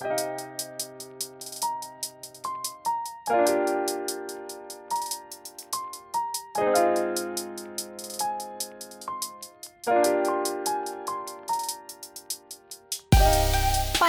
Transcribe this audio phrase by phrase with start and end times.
[0.00, 0.08] 欢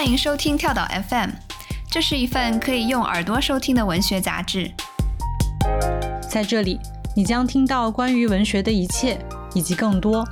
[0.07, 1.31] 迎收听跳岛 FM，
[1.89, 4.71] 这是一份可以用耳朵收听的文学杂志。
[6.29, 6.79] 在这里，
[7.13, 9.19] 你将听到关于文学的一切，
[9.53, 10.25] 以及更多。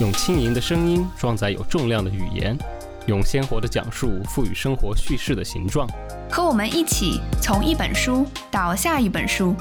[0.00, 2.58] 用轻盈的声音装载有重量的语言，
[3.06, 5.86] 用鲜活的讲述赋予生活叙事的形状。
[6.30, 9.54] 和我们一起从一本书到下一本书，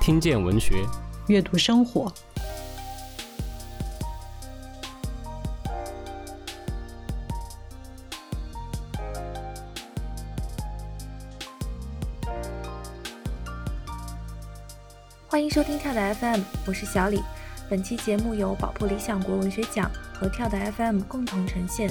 [0.00, 0.86] 听见文学，
[1.26, 2.12] 阅读生活。
[15.26, 17.20] 欢迎收听跳的 FM，我是小李。
[17.68, 21.90] 本期节目由宝珀理想国文学奖和跳的 FM 共同呈现。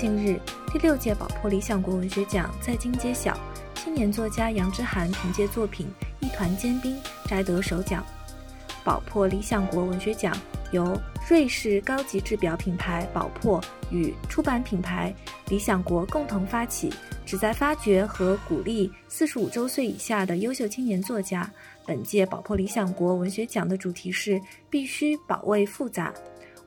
[0.00, 0.40] 近日，
[0.72, 3.38] 第六届宝珀理想国文学奖在京揭晓，
[3.74, 5.86] 青年作家杨之涵凭借作品
[6.26, 6.96] 《一团坚冰》
[7.28, 8.02] 摘得首奖。
[8.82, 10.34] 宝珀理想国文学奖
[10.72, 15.14] 由瑞士高级制表品牌宝珀与出版品牌
[15.48, 16.90] 理想国共同发起，
[17.26, 21.46] 旨在发掘和鼓励四十五周岁以下的优秀青年作家。
[21.86, 24.40] 本届宝珀理想国文学奖的主题是
[24.70, 26.10] “必须保卫复杂”。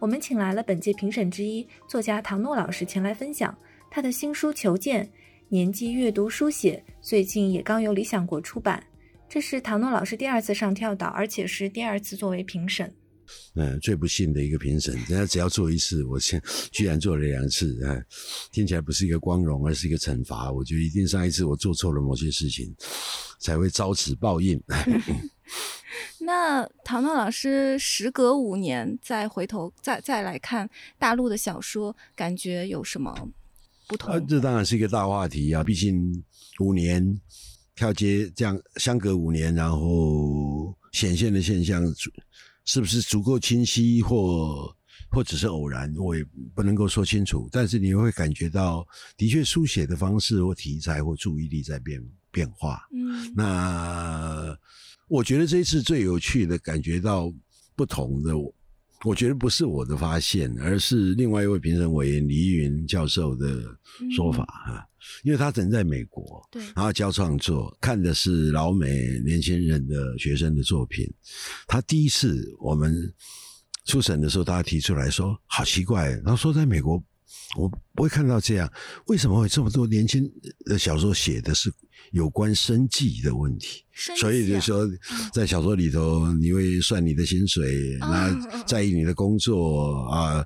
[0.04, 3.58] 我们请来了本届评审之一作家唐诺老师前来分享
[3.90, 5.10] 他的新书《求见：
[5.48, 8.86] 年纪阅读书写》，最近也刚由理想国出版。
[9.30, 12.94] 这是唐诺老师第二次上跳岛，而且是第二次作为评审。
[13.56, 17.96] 嗯，最不幸的一个评审，人家只要做一次，我现居然做了两次，啊，
[18.52, 20.52] 听起来不是一个光荣，而是一个惩罚。
[20.52, 22.76] 我觉得一定上一次我做错了某些事情，
[23.40, 24.62] 才会遭此报应。
[26.26, 33.14] 那唐唐老师时隔五年再回头再再来看大陆的小说，感觉有什么
[33.88, 34.14] 不同？
[34.14, 35.64] 啊，这当然是一个大话题啊！
[35.64, 36.24] 毕竟
[36.60, 37.20] 五年
[37.76, 41.84] 跳街这样相隔五年，然后显现的现象。
[42.66, 44.74] 是不是足够清晰，或
[45.10, 46.24] 或只是偶然，我也
[46.56, 47.50] 不能够说清楚。
[47.52, 52.02] 但是你会感觉到，的确书写的方式或题材或注意力在变
[52.32, 52.88] 变化。
[52.94, 54.58] 嗯，那
[55.14, 57.32] 我觉得这一次最有趣的，感觉到
[57.76, 58.34] 不同的。
[59.06, 63.62] 我觉得不是我的发现，而是另外一位评审委员李云教授的
[64.16, 64.84] 说法哈，
[65.24, 68.88] 因为他人在美国，对，然后教创作，看的是老美
[69.24, 71.08] 年轻人的学生的作品。
[71.68, 72.96] 他第一次我们
[73.86, 76.94] 初审的时候，大家提出来说，好奇怪，然后说在美国
[77.56, 78.72] 我不会看到这样，
[79.06, 80.28] 为什么会这么多年轻
[80.66, 81.72] 的小说写的是？
[82.12, 83.84] 有关生计的问题，
[84.20, 84.88] 所以就说
[85.34, 90.46] 在小说里头，你会算你的薪水，那在意你的工作啊，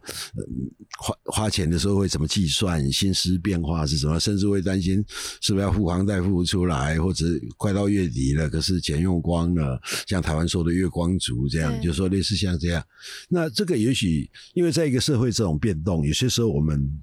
[0.97, 5.03] 花花钱的时候会怎么计算，薪资变化是什么，甚至会担心
[5.41, 7.25] 是不是要付房贷付不出来，或者
[7.57, 12.83] 快到月底了，可是钱用光了，像台湾说的月光族这样，就说类似像这样。
[13.29, 17.01] 那这个也许因为在一个社会这种变动，有些时候我们。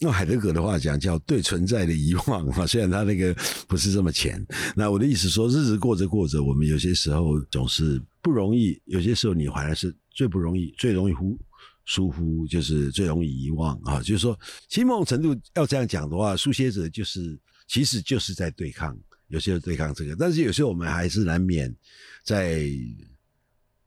[0.00, 2.66] 用海德格的话讲，叫对存在的遗忘啊。
[2.66, 3.32] 虽然他那个
[3.68, 4.44] 不是这么浅，
[4.74, 11.38] 那我的意思说，日子过着过着，我们有些时候总是不容易，有些时候你反而是最不容易、最容易忽
[11.84, 14.00] 疏忽，就是最容易遗忘啊。
[14.00, 14.38] 就是说，
[14.68, 17.38] 其实某种程度要这样讲的话，书写者就是
[17.68, 21.72] 其实就是在对抗，有些对抗这个，但是有时候我们还是难免
[22.24, 22.68] 在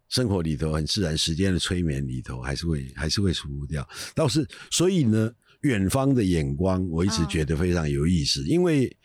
[0.07, 3.87] 生活里头很自然时间的催眠里头，还是会还是会疏忽掉。
[4.15, 5.29] 倒是所以呢。
[5.61, 8.43] 远方的眼光，我一直觉得非常有意思。
[8.45, 8.95] 因为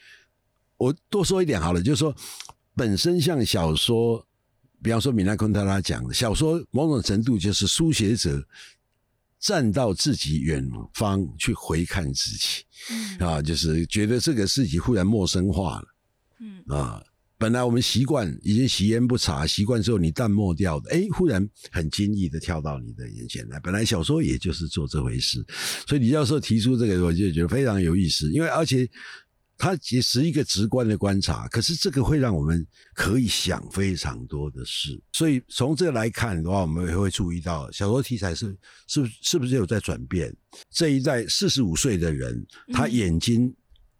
[0.77, 2.15] 我多说一点好了，就是说，
[2.75, 4.27] 本身像小说，
[4.83, 8.47] 比方说米兰昆德拉讲的小说，某种程度就是书写者
[9.39, 12.65] 站到自己远方去回看自己，
[13.19, 15.89] 啊，就是觉得这个事情忽然陌生化了，
[16.41, 17.03] 嗯啊。
[17.43, 23.59] 本来我们习惯已经习焉不查，习惯之后你淡漠掉的，哎，忽然很惊异的跳到你的眼前来。
[23.59, 25.45] 本来小说也就是做这回事，
[25.89, 28.31] 所以李教授提出这个，我就觉得非常有意思。
[28.31, 28.89] 因为而且
[29.59, 32.65] 它其实一个直观的观察，可是这个会让我们
[32.95, 34.97] 可以想非常多的事。
[35.13, 38.57] 所以从这个来看的话，我们也会注意到小说题材是
[38.87, 40.33] 是是不是有在转变。
[40.71, 43.53] 这一代四十五岁的人，他眼睛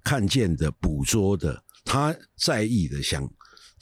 [0.05, 1.61] 看见的、捕捉的。
[1.85, 3.29] 他在意的想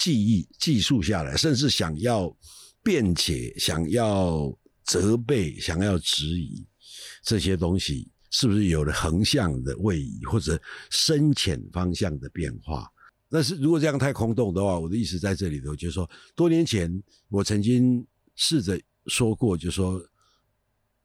[0.00, 2.34] 记忆、记述下来，甚至想要
[2.82, 4.50] 辩解、想要
[4.84, 6.66] 责备、想要质疑
[7.22, 10.60] 这些东西，是不是有了横向的位移或者
[10.90, 12.88] 深浅方向的变化？
[13.28, 16.90] 但是如果这样太空洞的话，我的意思在这里头，就是说，多年前
[17.28, 18.04] 我曾经
[18.36, 20.02] 试着说过，就是说，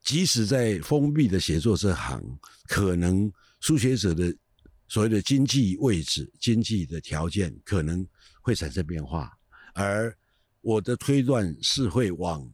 [0.03, 2.23] 即使在封闭的写作这行，
[2.67, 3.31] 可能。
[3.61, 4.31] 书写者的
[4.87, 8.05] 所谓的经济位置、经济的条件可能
[8.45, 9.35] 会产生变化，
[9.73, 10.15] 而
[10.61, 12.47] 我的推断是会往，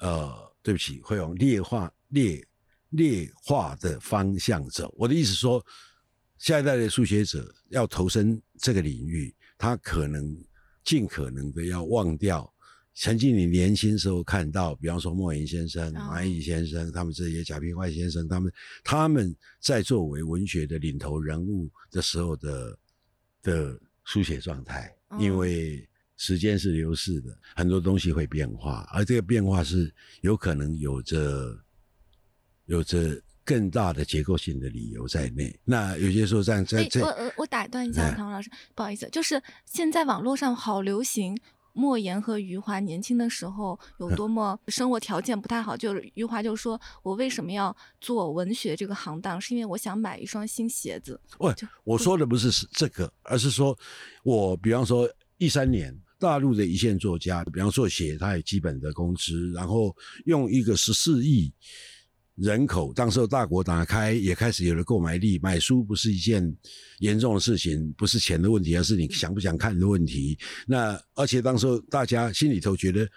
[0.00, 2.46] 呃，对不起，会往劣化、劣
[2.90, 4.94] 劣化的方向走。
[4.98, 5.64] 我的意思说，
[6.36, 10.36] 下一代的书写者要投身这个领域，他可能
[10.84, 12.52] 尽可能的要忘掉。
[12.92, 18.52] 曾经你年轻时候看到，比方说莫言先生、马毅先生，他们这些贾平凹先生，他们
[18.84, 22.78] 他们在作为文学的领头人物的时候的
[23.40, 31.54] 的书写状态，因为时间是流逝的，很多东西会变化，而这个变化是有可能有着
[32.64, 35.54] 有着更大的结构性的理由在内。
[35.62, 41.38] 那有些时候在在这，我我我打断一下，唐老师，不好意思，就是现在网络上好流行。
[41.72, 49.40] 莫言和余华年轻的时候有多么生活条件不太好，就是余华就说：“我为什么要做文学这个行当？
[49.40, 51.54] 是因为我想买一双新鞋子。”喂，
[51.84, 53.78] 我说的不是这个，而是说，
[54.24, 59.94] 我比方说一三年大陆的一线作家，比方说写他有基本的工资，然后
[60.24, 61.52] 用一个十四亿。
[62.40, 65.38] 人口，当时候大国打开，也开始有了购买力。
[65.40, 66.56] 买书不是一件
[67.00, 70.38] 严重的事情，不是钱的问题，而是你想不想看的问题。
[70.66, 73.08] 那而且当时候大家心里头觉得，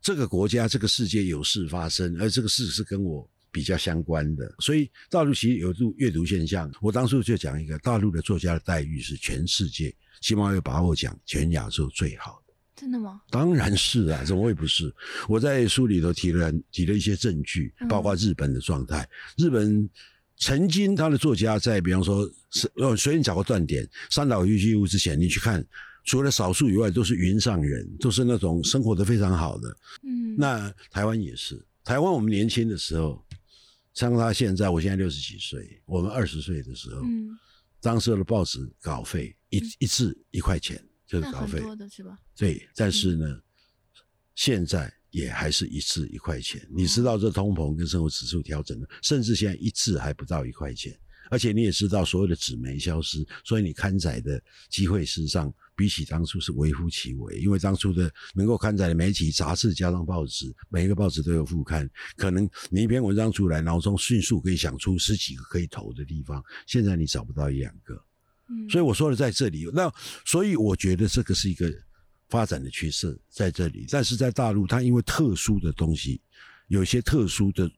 [0.00, 4.54] 这个国家、这个世界有事发生，而这个事是跟我比较相关的。
[4.58, 6.72] 所以大陆其实有读阅读现象。
[6.80, 12.41] 我当初就讲一个，大陆的作家的待遇是全世界，起码有把握讲全亚洲最好。
[12.82, 13.22] 真的吗？
[13.30, 14.92] 当然是啊，怎么会不是？
[15.28, 19.08] 我在书里头提了提了一些证据，包括日本的状态。
[19.36, 19.88] 日本
[20.36, 25.64] 曾经他的作家在，比方说，是呃，随便找个断点，三岛由纪夫之前，你去看，
[26.02, 29.76] 除了少数以外，都是云上人，都是那种生活的非常好的。
[30.02, 33.24] 嗯，那台湾也是，台湾我们年轻的时候，
[33.94, 37.28] 像他现在，我现在六十几岁，我们二十岁的时候，嗯，
[37.80, 40.84] 当时的报纸稿费一一次一块钱。
[41.20, 42.18] 就是稿费多的是吧？
[42.34, 43.38] 对，但是呢，
[44.34, 46.66] 现在也还是一次一块钱。
[46.70, 50.98] 你知道这通膨跟生活指数调整的，甚至现在一次还不到一块钱。
[51.30, 57.38] 而且你也知道，所有的纸媒消失，所以你刊载的机会事实上比起当初是微乎其微。
[57.38, 68.02] 因为当初的能够刊载的媒体、杂志加上报纸，每一个报纸都有副刊，可能你一篇文章出来，脑中迅速可以想出十几个可以投的地方，现在你找不到一两个。
[68.68, 69.92] 所以我说的在这里，那
[70.24, 71.72] 所以我觉得这个是一个
[72.28, 73.86] 发展的趋势在这里。
[73.90, 76.20] 但是在大陆，它因为特殊的东西，
[76.68, 77.70] 有些特殊的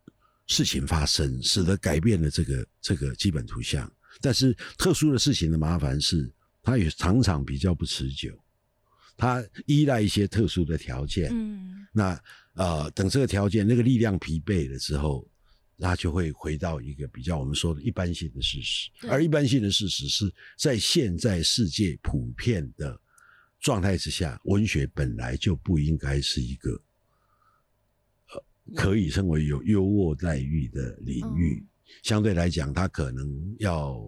[0.46, 3.90] 事情发生，使得改变了这个这个基本图像。
[4.20, 6.32] 但是特殊的事情的麻烦是，
[6.62, 8.30] 它也常常比较不持久，
[9.16, 11.30] 它依赖一些特殊的条件。
[11.32, 12.20] 嗯，那
[12.54, 15.28] 呃，等这个条件那个力量疲惫了之后。
[15.84, 22.98] 那就会回到一个比较我们说的一般性的事实，而一般性的事实是在现在世界普遍的
[23.60, 26.70] 状态之下，文学本来就不应该是一个
[28.30, 28.42] 呃
[28.74, 31.62] 可以称为有优渥待遇的领域。
[32.02, 34.02] 相对来讲，它可能要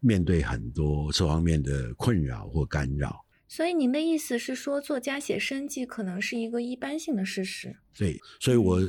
[0.00, 3.23] 面对很多这方面的困扰或干扰。
[3.46, 7.76] 所以您的意思是说，作家写生计可能是一个一般性的事实？
[7.96, 8.80] 对，所以我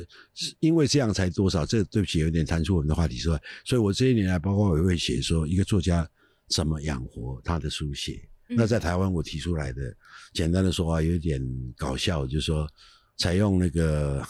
[0.60, 6.08] 因为这样才多少，这对不起，有点谈出我们的话题之外，所以我这些年来，包括我也会写说，一个作家
[6.48, 8.28] 怎么养活他的书写。
[8.48, 9.96] 那在台湾，我提出来的
[10.32, 11.40] 简单的说话有点
[11.76, 12.68] 搞笑，就是说
[13.16, 14.26] 采用那个。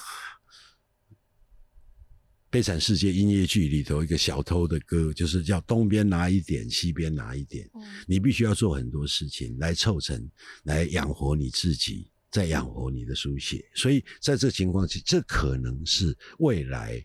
[2.49, 7.69] 悲惨世界音乐剧里头一个小偷的歌，就是叫东边拿一点，西边拿一点。
[8.07, 10.31] 你必须要做很多事情来凑成，
[10.63, 13.65] 来养活你自己，再养活你的书写。
[13.75, 17.05] 所以在这情况下，这可能是未来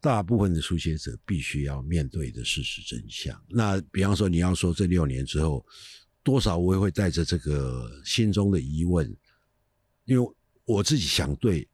[0.00, 3.38] 大部分的书写者必须要面对的事实真相。
[3.48, 5.66] 那比方说，你要说这六年之后，
[6.22, 9.14] 多少我也会带着这个心中的疑问，
[10.04, 10.34] 因为
[10.64, 11.68] 我自己想对。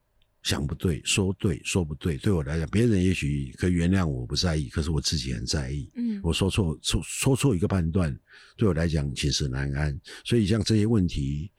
[0.46, 5.90] 想不对，说对，说不对，对我来讲，别人也许可以原谅我不在意，可是我自己很在意。
[5.96, 8.16] 嗯，我说错，说说错一个判断，
[8.56, 10.00] 对我来讲寝食难安。
[10.24, 11.50] 所以像这些问题，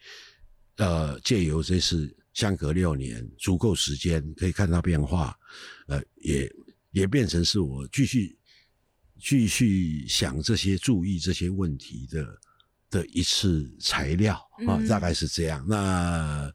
[0.78, 5.38] 呃，借由这次相隔六年，足够时间可以看到变化，
[5.88, 6.50] 呃，也
[6.92, 8.40] 也变成是我继续
[9.20, 12.26] 继续想这些、注意这些问题的
[12.90, 15.66] 的一次材料啊，大概是这样。
[15.68, 16.50] 那。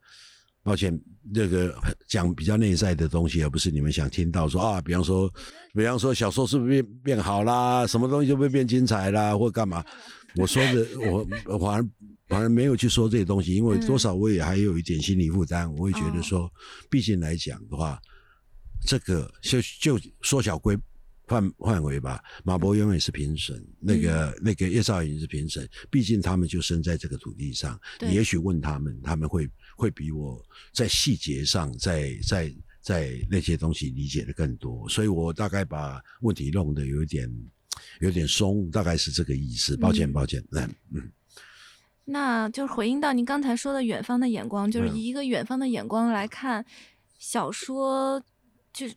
[0.64, 0.97] 抱歉，
[1.35, 1.75] 这个
[2.09, 5.28] 讲比较内在的东西，而不是你们想听到说啊，比方说，
[5.75, 9.85] 比方说小说是不是变变好啦，什么东西就会变精彩啦，或干嘛？
[10.37, 10.87] 我说的，
[11.47, 11.88] 我反而
[12.28, 16.50] 反而没有去说这些东西，因为多少我也还有一点心理负担，我会觉得说，
[16.88, 18.00] 毕竟来讲的话，
[18.87, 20.78] 这个就就缩小规
[21.26, 37.31] 范范围吧，马伯庸也是评审，那个那个叶绍莹是评审，毕竟他们就生在这个土地上，你也许问他们，他们会会比我在细节上，在在在那些东西理解的更多，所以我大概把问题弄得有点
[38.00, 39.76] 有点松，大概是这个意思。
[39.76, 41.12] 抱歉，抱歉，嗯嗯。
[42.05, 46.67] 那就是回应到您刚才说的远方的眼光，就是以一个远方的眼光来看
[47.19, 48.23] 小说。
[48.73, 48.95] 就是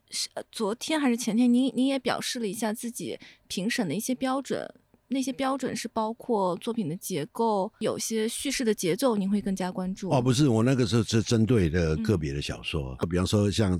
[0.51, 4.65] 昨天还是前天，您您也表示了一下自己评审的一些标准，
[5.09, 10.09] 那些标准是包括作品的结构，有些叙事的节奏，您会更加关注。
[10.09, 13.79] 哦，不是，我那个时候是针对的个别的小说，比方说像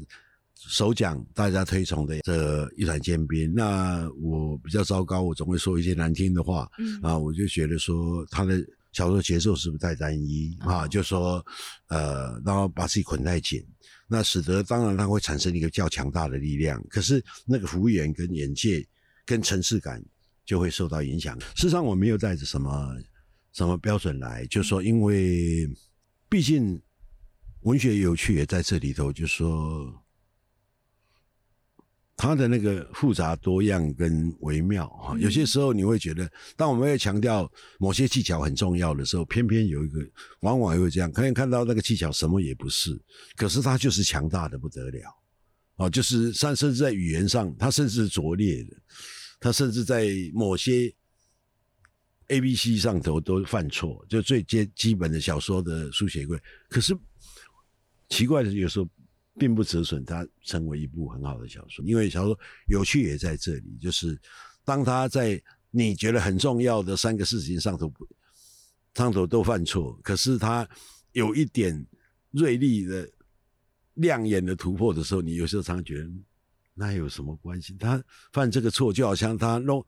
[0.55, 8.57] 首奖大家推崇的这一团尖兵，那我比较糟糕，我总会说一些难听的话，嗯啊，我就觉得说他的
[8.91, 10.87] 小说节奏是不是太单一啊？
[10.87, 11.45] 就说
[11.87, 13.65] 呃，然后把自己捆太紧。
[14.07, 18.85] 那使得当然它会产生一个较强大的力量，可是那个服务员跟眼界
[19.25, 20.03] 跟层次感
[20.45, 21.39] 就会受到影响。
[21.39, 22.95] 事实上我没有带着什么
[23.53, 25.67] 什么标准来，就说因为
[26.29, 26.81] 毕竟
[27.61, 30.04] 文学有趣也在这里头，就说。
[32.17, 39.99] 它的那个复杂多样跟微妙哈，有些时候你会觉得，当我们要强调某些技巧很重要的时候，偏偏有一个
[40.39, 42.97] 往往会这样，可以看到那个技巧什么也不是，
[43.35, 45.01] 可是它就是强大的不得了，
[45.75, 48.77] 哦，就是甚至在语言上，它甚至拙劣的，
[49.41, 50.93] 它甚至在某些
[52.29, 56.97] A、B、C 上头都犯错，就最基基本的小说的书写规，可是
[58.07, 58.87] 奇怪的有时候。
[59.37, 64.19] 并不折损它成为一部很好的小说，因为小说有趣也在这里，就是
[64.63, 68.07] 当他在你觉得很重要的三个事情上头不
[68.93, 70.67] 上头都犯错，可是他
[71.11, 71.85] 有一点
[72.31, 73.09] 锐利的、
[73.95, 76.09] 亮眼的突破的时候，你有时候常常觉得
[76.73, 77.75] 那有什么关系？
[77.77, 79.85] 他犯这个错就好像他弄。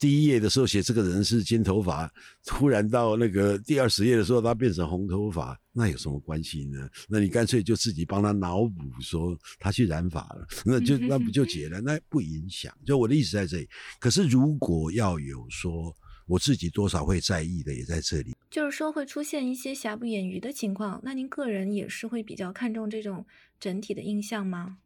[0.00, 2.10] 第一页的时候写这个人是金头发，
[2.46, 6.88] 突然到那个第二十页的时候他变成红头发，那有什么关系呢？
[7.06, 11.82] 那你干脆就自己帮他脑补说他去染发了，那就 那不就解了？
[11.82, 12.74] 那不影响。
[12.86, 13.68] 就我的意思在这里。
[13.98, 15.94] 可是如果要有说
[16.26, 18.34] 我自己多少会在意的，也在这里。
[18.50, 23.26] 就是说会出现一些瑕不掩瑜的情况，那您个人也是会比较看重这种
[23.60, 24.78] 整体的印象吗？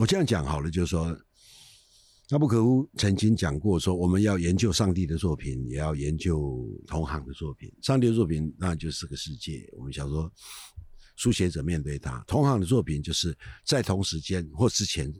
[0.00, 1.20] 我这样讲好了，就是说。
[2.30, 7.72] 那不可夫曾经讲过说，我们要研究上帝的作品，也要研究同行的作品。
[7.80, 10.30] 上帝的作品那就是这个世界，我们想说，
[11.16, 15.10] 书写者面对他；同行的作品就是在同时间或之前、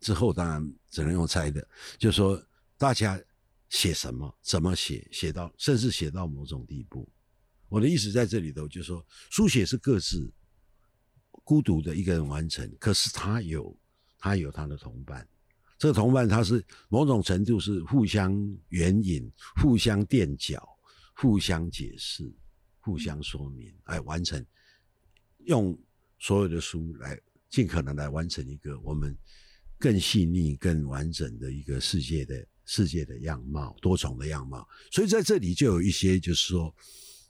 [0.00, 1.64] 之后，当然只能用猜的。
[1.96, 2.42] 就是说，
[2.76, 3.20] 大家
[3.68, 7.08] 写什么，怎么写，写到甚至写到某种地步。
[7.68, 10.28] 我的意思在这里头，就是说，书写是各自
[11.44, 13.78] 孤独的一个人完成，可是他有
[14.18, 15.24] 他有他的同伴。
[15.78, 18.36] 这个同伴他是某种程度是互相
[18.70, 19.30] 援引、
[19.62, 20.68] 互相垫脚、
[21.14, 22.28] 互相解释、
[22.80, 24.44] 互相说明，来完成
[25.44, 25.78] 用
[26.18, 27.16] 所有的书来
[27.48, 29.16] 尽可能来完成一个我们
[29.78, 34.68] 更细腻、更完整的一个世界的世界的样貌、多重的样貌。
[34.90, 36.74] 所以在这里就有一些，就是说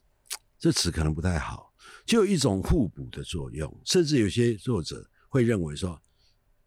[0.59, 1.71] 这词可能不太好，
[2.07, 6.01] 就有一种互补的作用，甚至有些作者会认为说，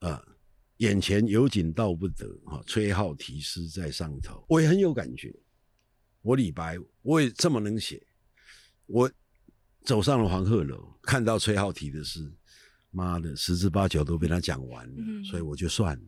[0.01, 0.30] 呃。
[0.81, 5.31] 眼前有景道不得，哈，崔颢题诗在上头，我也很有感觉。
[6.23, 8.01] 我李白，我也这么能写。
[8.87, 9.09] 我
[9.85, 12.27] 走上了黄鹤楼，看到崔颢题的诗，
[12.89, 16.03] 妈的，十之八九都被他讲完了，所以我就算了。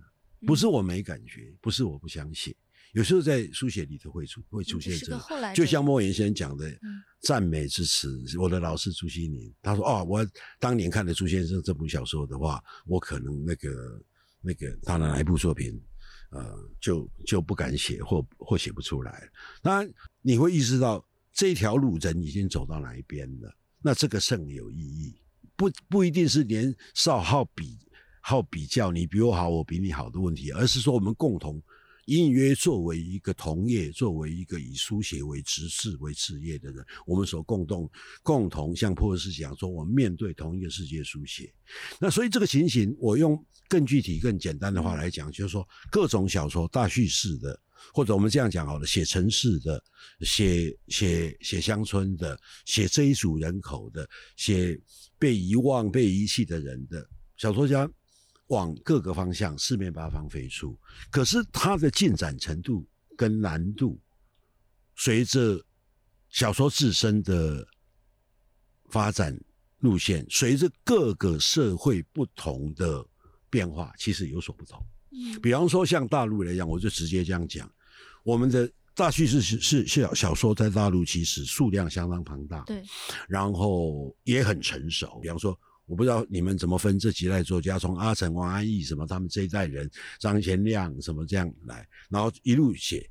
[0.47, 2.55] 不是我没感觉，不是我不想写。
[2.93, 6.67] 有时候在书写里头会出会出现这个，就像莫言先生讲的
[7.21, 8.23] 赞美之词。
[8.39, 10.27] 我的老师朱熹宁，他说：“哦，我
[10.59, 13.69] 当年看了朱先生这部小说的话，我可能那个。”
[14.43, 15.81] 那个他的哪一部作品，
[16.31, 19.29] 呃，就就不敢写或或写不出来。
[19.61, 23.55] 当然，你会意识到这条路人已经走到哪一边了。
[23.81, 25.15] 那这个胜有意义，
[25.55, 27.79] 不不一定是年少好比
[28.21, 31.61] 好比较，你比我好，我比你好的问题，而是说我们共同。
[32.05, 37.89] 隐隐约作为一个同业，作为一个以书写为职事为事业的人，我们所共同
[38.21, 41.53] 共同像破斯讲说，我们面对同一个世界书写。
[41.99, 47.57] 那所以这个情形，我用更具体、更简单的话来讲，就是说各种小说大叙事的，
[47.93, 49.83] 或者我们这样讲好了，写城市的、
[50.21, 54.79] 写写写乡村的、写这一组人口的、写
[55.17, 57.07] 被遗忘、被遗弃的人的
[57.37, 57.89] 小说家。
[58.47, 60.77] 往各个方向四面八方飞出，
[61.09, 62.85] 可是它的进展程度
[63.17, 63.99] 跟难度，
[64.95, 65.63] 随着
[66.29, 67.65] 小说自身的
[68.89, 69.39] 发展
[69.79, 73.05] 路线，随着各个社会不同的
[73.49, 74.83] 变化，其实有所不同。
[75.41, 77.71] 比方说像大陆来讲，我就直接这样讲，
[78.23, 82.83] 我们的大叙事是是小小说在大陆其实数量相当庞大，对，
[83.27, 85.19] 然后也很成熟。
[85.21, 93.09] 比方说，我不知道你们怎么分这几代作家，从阿城、王安忆什么他们这一代人，张贤亮什么这样来，然后一路写。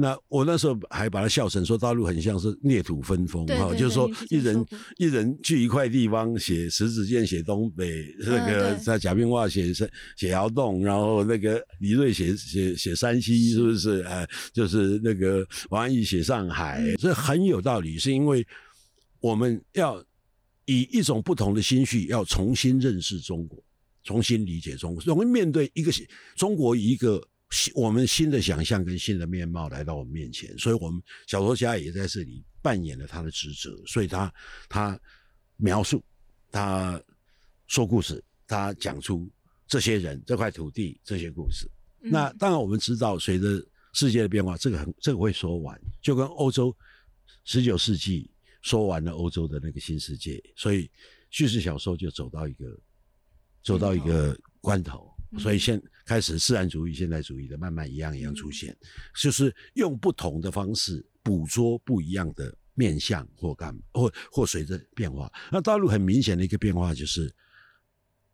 [0.00, 4.64] 那我那时候还把他笑成说大陆很像是裂土分封哈，就是说一人
[4.96, 14.02] 一人去一块地方写石子健写东北，那个在贾冰化写写写窑洞，然后那个李锐写写写山西，是不是？
[14.02, 18.46] 哎，就是那个王安忆写上海，这很有道理，是因为
[19.18, 20.00] 我们要
[20.68, 23.58] 以一种不同的心绪，要重新认识中国，
[24.04, 25.90] 重新理解中国，容易面对一个
[26.36, 27.20] 中国一个。
[27.50, 33.74] 新我们新的想象跟新的面貌来到我们面前，所以我们小说家也在这里扮演了他的职责。
[33.86, 34.30] 所以他
[34.68, 35.00] 他
[35.56, 36.04] 描述，
[36.52, 37.02] 他
[37.68, 39.26] 说故事，他讲出
[39.66, 41.66] 这些人、这块土地这些故事。
[42.00, 46.76] 那当然我们知道，随着世界的变化，这个很这个会说完，就跟欧洲
[47.44, 48.30] 十九世纪
[48.68, 50.90] 说完了欧洲的那个新世界，所以
[51.30, 52.78] 叙事小说就走到一个
[53.62, 55.10] 走到一个关头。
[55.38, 58.76] 所以现开始自然主义、现代主义的慢慢一样一样出现，
[59.22, 65.30] 就是用不同的方式捕捉不一样的面相或干或或随着变化。
[65.52, 67.34] 那大陆很明显的一个变化就是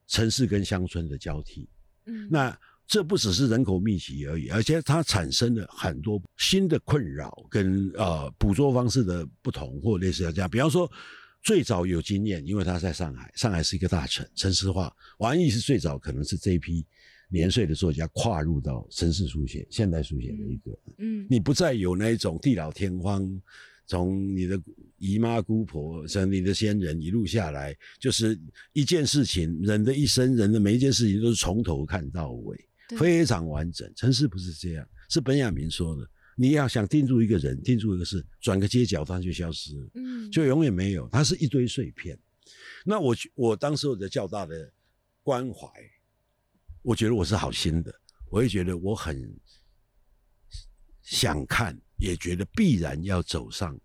[0.07, 1.69] 城市跟乡村的交替。
[2.07, 10.50] 嗯，那这不只是人口密集而已，而且它产生了很多新的困扰跟呃捕捉方式的不同或类似这样。
[10.50, 10.91] 比方说。
[11.47, 14.91] 最早有经验，因为他在上海，上海是一个大城，城市化。
[15.19, 16.83] 王安忆是最早可能是这一批
[17.29, 20.79] 年岁的作家跨入到城市书写、现代书写的一个。
[20.97, 23.29] 嗯，你不再有那一种地老天荒，
[23.87, 24.59] 从你的
[24.97, 28.41] 姨妈姑婆，从你的先人一路下来，就是
[28.73, 32.59] 一件事情，人的一生，人的每一件事情都是从头看到尾，
[32.99, 33.91] 非常完整。
[33.95, 36.09] 城市不是这样，是本雅明说的。
[36.37, 42.18] 你要想定住一个人，定住一个事，转个街角，他就消失了，嗯，就永远没有，它是一堆碎片。
[42.85, 44.73] 那我我当时我的较大的
[45.23, 45.68] 关怀，
[46.83, 47.94] 我觉得我是好心的，
[48.31, 49.33] 我也觉得我很
[51.03, 53.79] 想看，也觉得必然要走上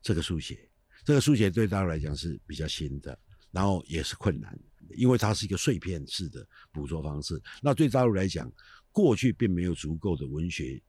[0.00, 0.70] 这个书写。
[1.04, 3.18] 这个书写对大家来讲是比较新的，
[3.50, 4.56] 然后也是困难，
[4.94, 7.40] 因为它是一个碎片式的捕捉方式。
[7.62, 8.52] 那对大陆来讲，
[8.92, 10.82] 过去并没有足够的文学。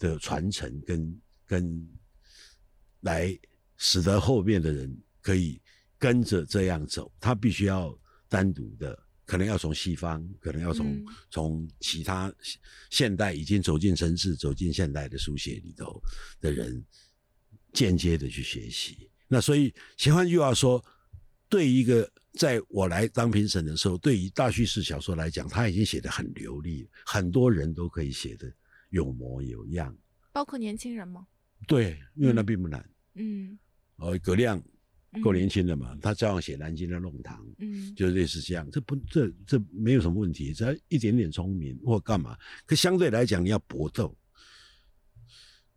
[0.00, 1.88] 的传承跟跟
[3.00, 3.38] 来，
[3.76, 5.60] 使得后面的人可以
[5.98, 7.12] 跟着这样走。
[7.20, 7.94] 他必须要
[8.26, 12.32] 单独的，可能要从西方，可能要从从其他
[12.88, 16.02] 现代已经走进城市、走进现代的书写里头
[16.40, 16.82] 的人，
[17.74, 19.10] 间接的去学习。
[19.28, 20.82] 那所以，喜欢句话说，
[21.50, 28.50] 对一个在我来当评审的时候，对于大叙事小说来讲，他已经写得很流利，很多人都可以写得。
[28.92, 29.96] 有模有样，
[30.32, 31.24] 包括年轻人吗？
[31.68, 32.84] 对，因为那并不难。
[33.14, 33.56] 嗯，
[33.98, 34.60] 呃，葛亮
[35.22, 38.68] 够年轻的嘛，他照样写南京的弄堂，嗯，就是类似这样。
[38.68, 42.36] 这不，这这没有什么问题，只要一点点聪明或干嘛。
[42.66, 44.12] 可相对来讲，你要搏斗，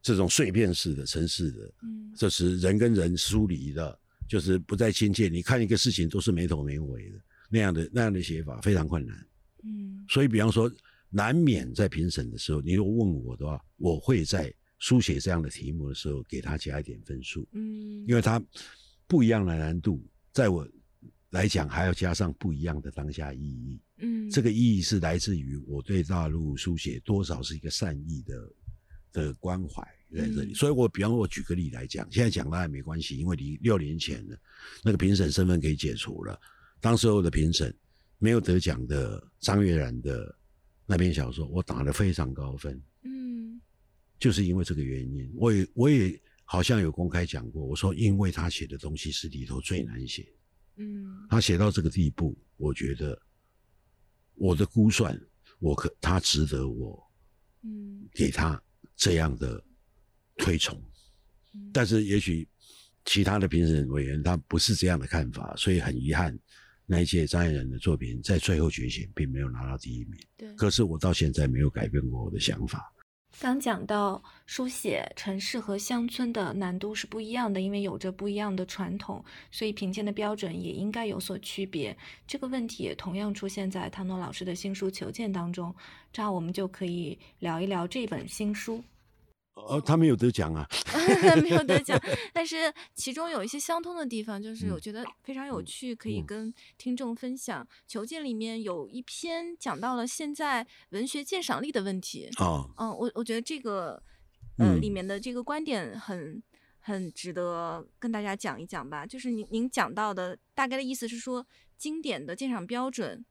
[0.01, 5.27] 这种碎片式的城市的，嗯，这是人跟人疏离的，就是不再亲切。
[5.27, 7.17] 你看一个事情都是没头没尾的
[7.49, 9.27] 那样的那样的写法，非常困难。
[9.63, 10.71] 嗯，所以比方说。
[11.15, 18.43] 难免在评审的时候，你如果问我的话，我会在书写这样的题目的时候给他加一点分数，嗯，因为他
[19.05, 20.67] 不一样的难度，在我
[21.29, 28.51] 来讲还要加上不一样的当下意义，嗯，这个意义是来自于我对大陆书写多少是一个善意的
[29.11, 34.39] 的关怀在这里，所以我比方说我举个例来讲，现在讲了也没关系，因为离六年前的
[34.83, 36.39] 那个评审身份可以解除了，
[36.79, 37.75] 当时候的评审
[38.19, 40.37] 没有得奖的张悦然的。
[40.85, 43.59] 那篇小说我打了非常高分，嗯，
[44.19, 50.27] 就是因为这个原因，我也我也好像有公开讲过，我说因为他写的东西是里头最难写，
[50.75, 53.17] 嗯，他写到这个地步，我觉得
[54.35, 55.17] 我的估算，
[55.59, 57.01] 我可他值得我，
[57.61, 58.61] 嗯，给他
[58.97, 59.63] 这样的
[60.37, 60.81] 推崇，
[61.71, 62.47] 但是也许
[63.05, 66.37] 其他的评审委员他不是这样的看法，所以很遗憾。
[66.85, 70.53] 那一届张爱仁的作品在最后决选并没有拿到第一名，对。
[70.55, 72.93] 可是我到现在没有改变过我的想法。
[73.39, 81.97] 刚讲到书写城市和乡村的难度是不一样的，因为有着不一样的传统，所以评鉴的标准也应该有所区别。
[82.27, 85.73] 这个问题也同样出现在唐诺老师的新书《求见》当中。
[86.11, 88.83] 这样我们就可以聊一聊这本新书。
[89.55, 90.67] 呃，他没有得奖啊，
[91.43, 91.99] 没有得奖，
[92.33, 97.65] 但是其中有一些相通的地方，就是我觉得非常有趣，可以跟听众分享。
[97.87, 102.29] 求见里面有一篇讲到了现在文学鉴赏力的问题。
[102.39, 104.01] 哦，嗯，我我觉得这个
[104.57, 106.41] 呃里面的这个观点很
[106.79, 109.05] 很值得跟大家讲一讲吧。
[109.05, 111.45] 就是您您讲到的大概的意思是说，
[111.77, 113.23] 经典的鉴赏标准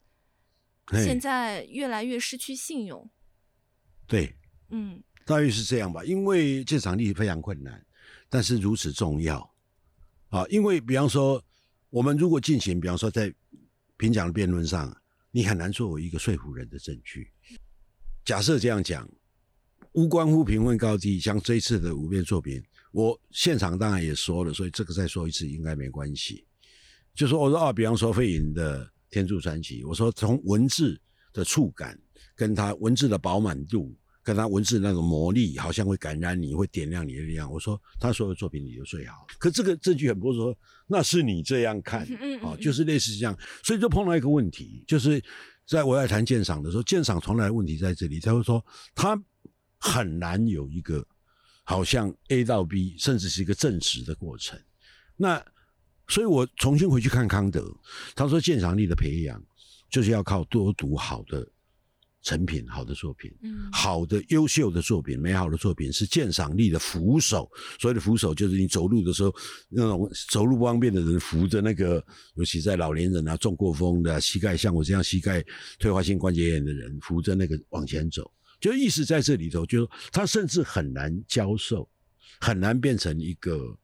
[1.05, 3.11] 现在越来越失去信用。
[4.07, 4.37] 对，
[4.71, 5.03] 嗯。
[5.33, 7.83] 大约是这样吧，因为这场力非常困难，
[8.29, 9.51] 但是如此重要
[10.29, 10.45] 啊！
[10.51, 11.43] 因为比方说，
[11.89, 13.33] 我们如果进行，比方说在
[13.97, 14.95] 评奖的辩论上，
[15.31, 17.31] 你很难作为一个说服人的证据。
[18.27, 19.09] 假设这样讲，
[19.93, 26.45] 无关乎评分高低，像这一次的五篇作品，我现场当然也说了，所以这个再说一次应该没关系。
[27.15, 31.01] 就说我说啊，比方说费隐的《天柱传奇》，我说从文字
[31.33, 31.99] 的触感，
[32.37, 33.97] 跟他文字的饱满度。
[34.23, 37.51] 跟他文字那种魔力，好像会感染你，会点亮你的力量。
[37.51, 40.57] 我说他所有作品里就最好，可这个证据很不是说
[40.87, 42.03] 那是你这样看
[42.43, 45.23] 啊，就是类似这样，所以就碰到一个问题，就是
[45.67, 49.21] 在我在谈鉴赏的时候，鉴赏从来问题在这里，他会说他
[49.79, 51.05] 很难有一个
[51.65, 54.59] 好像 A 到 B，甚至是一个证实的过程。
[55.17, 55.45] 那
[56.09, 57.75] 所以我重新回去看康德，
[58.15, 59.43] 他说鉴赏力的培养
[59.91, 61.47] 就是要靠多读好的。
[62.23, 67.51] 成品好的作品，嗯，好的优秀的作品，美好的作品是鉴赏力的扶手。
[67.81, 69.35] 所谓的扶手，就是你走路的时候，
[69.69, 72.05] 那种走路不方便的人扶着那个，
[72.37, 75.45] 尤其在老年人啊，中过风的膝盖，像我这样膝盖
[75.81, 81.89] 退化性关节炎的人，扶着那个往前走，就意思在这里头，就他甚至很难教授，
[82.41, 83.77] 很难变成一个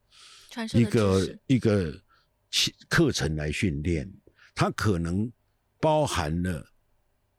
[0.74, 2.01] 一个一个
[2.88, 4.09] 课程来训练，
[4.55, 5.29] 他可能
[5.81, 6.64] 包含了。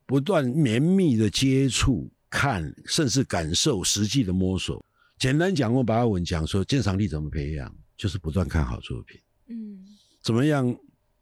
[0.09, 4.83] 不断绵密的接触、看，甚至感受、实际的摸索。
[5.19, 9.21] 简单讲，我把文讲说鉴赏力怎么培养，就是不断看好作品。
[9.49, 9.85] 嗯，
[10.23, 10.75] 怎么样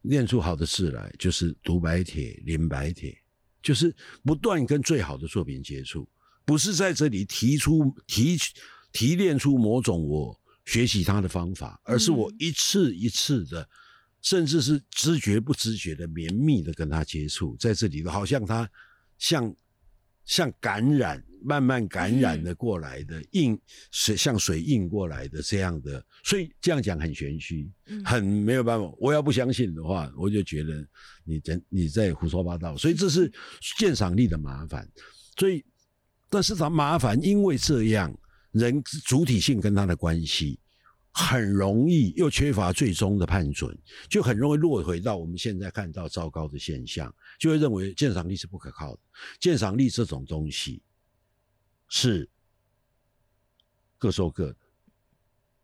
[0.03, 1.13] 练出好的字来？
[1.19, 3.13] 就是读白帖、临白帖，
[3.61, 6.07] 就是不断跟最好的作品接触，
[6.45, 8.37] 不是在这里提出提
[8.93, 13.67] 提炼出某种我学习它的方法，而是我一次一次的。
[14.21, 18.69] 甚至是知觉不知觉的绵密的跟他接触，在这里头好像他
[19.17, 19.55] 像
[20.25, 23.57] 像感染，慢慢感染的过来的印
[23.91, 27.71] 水像水印过来的这样的，所以这样讲很玄虚，
[28.03, 28.91] 很没有办法。
[28.99, 30.85] 我要不相信的话，我就觉得
[31.23, 32.75] 你真你在胡说八道。
[32.75, 33.31] 所以这是
[33.77, 34.85] 鉴赏力的麻烦。
[35.37, 35.63] 所以，
[36.29, 38.13] 但是它麻烦，因为这样
[38.51, 40.59] 人主体性跟他的关系。
[41.19, 43.75] 很容易又缺乏最终的判准，
[44.07, 49.01] 就很容易落回到我们现在看到糟糕的现象，就会认为鉴赏力是不可靠的。
[49.39, 50.79] 鉴赏力这种东西
[51.87, 52.29] 是
[53.97, 54.55] 各说各的，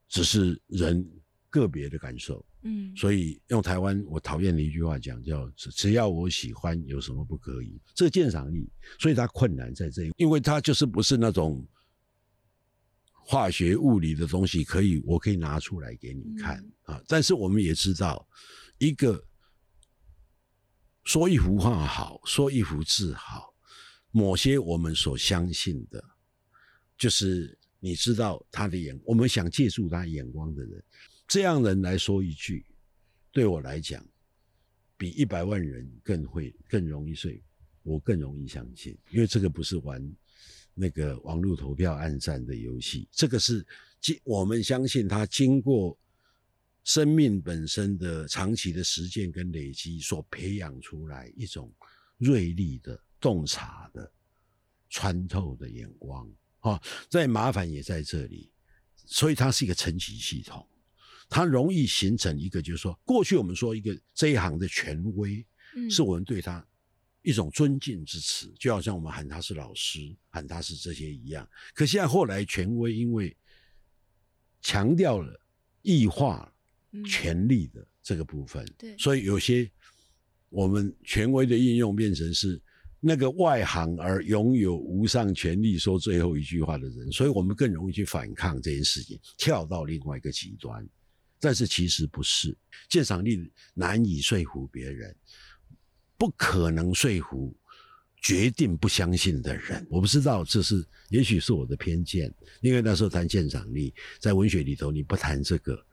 [0.09, 1.07] 只是人
[1.51, 2.43] 个别的感受。
[2.63, 11.63] 嗯，所以用台湾我讨厌的一句话讲，叫“只要我喜欢，有什么不可以？”这鉴赏力，所以它困难在这里，因为它就是不是那种。
[13.25, 17.01] 化学、物理的东西可以，我可以拿出来给你看啊！
[17.07, 18.27] 但是我们也知道，
[18.77, 19.23] 一个
[21.05, 23.53] 说一幅画好，说一幅字好，
[24.11, 26.03] 某些我们所相信的，
[26.97, 30.83] 就是你知道他的眼，我们想借助他眼光的人，
[31.27, 32.65] 这样人来说一句，
[33.31, 34.05] 对我来讲，
[34.97, 37.41] 比一百万人更会更容易睡，
[37.83, 40.13] 我更容易相信，因为这个不是玩。
[40.73, 43.65] 那个网络投票暗战的游戏，这个是
[44.01, 45.97] 经我们相信他经过
[46.83, 51.71] 生命本身的长期的实践跟累积所培养出来一种
[52.17, 54.11] 锐利的洞察的
[54.89, 56.27] 穿透的眼光
[56.59, 56.81] 啊。
[57.07, 58.51] 再麻烦也在这里，
[59.05, 60.67] 所以它是一个层级系统，
[61.29, 66.65] 它容易形成一个，就是说，过去我们说一个这一行的权威，嗯是我们对他。
[67.23, 71.49] 一种尊敬之词，就好像我们喊他是老师，喊他是这些一样。
[71.73, 73.35] 可现在后来权威因为
[74.61, 75.39] 强调了
[75.81, 76.53] 异化
[77.05, 79.69] 权力的这个部分，对，所以有些
[80.49, 82.61] 我们权威的应用变成是
[82.99, 90.85] 那个外行而拥有无上权力说最后一句话的人，所以我们更容易去反抗这件事情，跳到另外一个极端。
[91.39, 92.55] 但是其实不是，
[92.89, 95.15] 鉴赏力难以说服别人。
[96.17, 97.53] 不可能说服
[98.21, 99.85] 决定不相信的人。
[99.89, 102.33] 我不知道这是，也许是我的偏见。
[102.61, 105.85] 因为那时候谈鉴赏力，在文学里头，你不谈这个，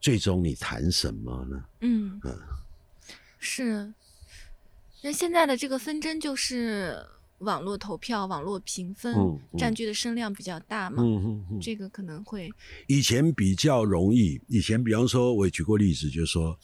[0.00, 1.64] 最终你谈什么呢？
[1.80, 2.38] 嗯嗯，
[3.38, 3.92] 是。
[5.02, 6.96] 那现在的这个纷争就是，
[7.38, 11.60] 网络投票、网络评分嗯嗯占据的声量比较大嘛，嗯嗯嗯。
[11.60, 12.50] 这个可能会
[12.86, 16.58] 以前比较容易，以前比方说，我也举过例子，就是说，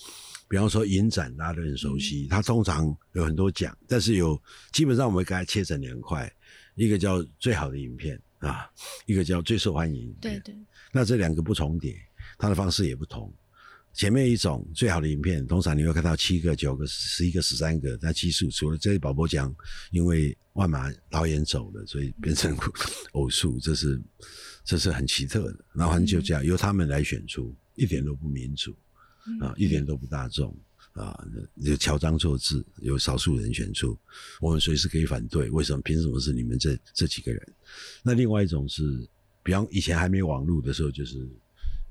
[0.48, 4.40] 比方说影展，大家都很熟悉，它通常有很多奖，但是有
[4.72, 6.32] 基本上我们给它切成两块，
[6.74, 8.70] 一个叫最好的影片啊，
[9.06, 10.40] 一个叫最受欢迎影片。
[10.40, 10.54] 对对，
[10.92, 11.96] 那这两个不重叠，
[12.38, 13.32] 它的方式也不同。
[13.92, 19.54] 前面一种最好的影片，通常你会看到七个、九个、十一个、十三个，那基数除了这些宝宝奖，
[19.90, 22.54] 因为万马导演走了，所以变成
[23.12, 23.98] 偶数，这是
[24.64, 25.64] 这是很奇特的。
[25.74, 28.76] 然后就这样由他们来选出，一点都不民主
[29.40, 30.56] 啊，一点都不大众
[30.92, 31.18] 啊，
[31.56, 33.98] 有乔装作字，有少数人选出，
[34.40, 35.50] 我们随时可以反对。
[35.50, 35.80] 为什么？
[35.82, 37.52] 凭什么是你们这这几个人？
[38.02, 39.08] 那另外一种是，
[39.42, 41.28] 比方以前还没网络的时候，就是。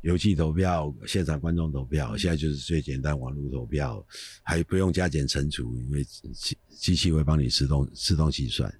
[0.01, 4.05] 邮寄投票、现场观众投票，现在就是最简单网络投票，
[4.43, 8.71] 还不用加减乘除，因为机机器会帮你自动自动计算。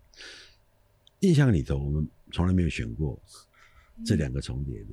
[1.22, 3.20] 印象里头，我们从来没有选过
[4.06, 4.89] 这两个重叠的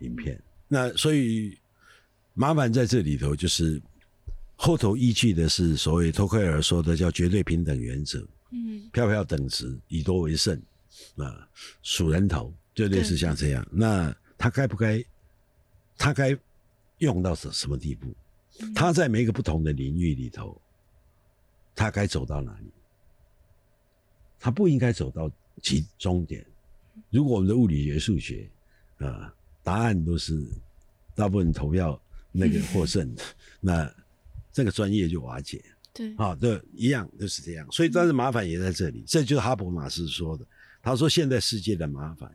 [0.00, 1.56] 影片，那所以
[2.38, 3.82] 麻烦在这里头，就是
[4.54, 10.56] 后头依据的是所谓托克尔说的叫绝对平等原则，嗯票票等值，以多为胜
[11.16, 11.48] 啊，
[11.82, 13.66] 数人头，就类似像这样。
[13.72, 15.04] 那他该不该？
[15.96, 16.38] 他该
[16.98, 18.14] 用到什什么地步？
[18.72, 20.62] 他在每一个不同的领域里头，
[21.74, 22.70] 他该走到哪里？
[24.38, 25.28] 他不应该走到
[25.60, 26.46] 极终点。
[27.10, 28.48] 如果我们的物理学、数学
[28.98, 30.40] 啊，答案都是
[31.16, 32.00] 大部分投票
[32.38, 33.22] 那个获胜的，
[33.60, 33.94] 那
[34.52, 35.62] 这个专业就瓦解。
[35.92, 37.66] 对，啊，对，一样都是这样。
[37.72, 39.02] 所以，但是麻烦也在这里。
[39.06, 40.46] 这就是哈伯马斯说的。
[40.82, 42.32] 他说，现在世界的麻烦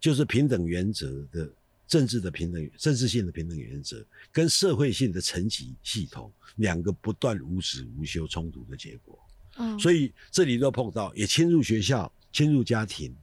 [0.00, 1.48] 就是平等原则的。
[1.88, 9.16] 政治的平等、政治性的平等原则，跟社会性的层级系统，两个不断无止无休冲突的结果。
[9.56, 13.14] 嗯，所以这里都碰到，也侵入学校、侵入家庭。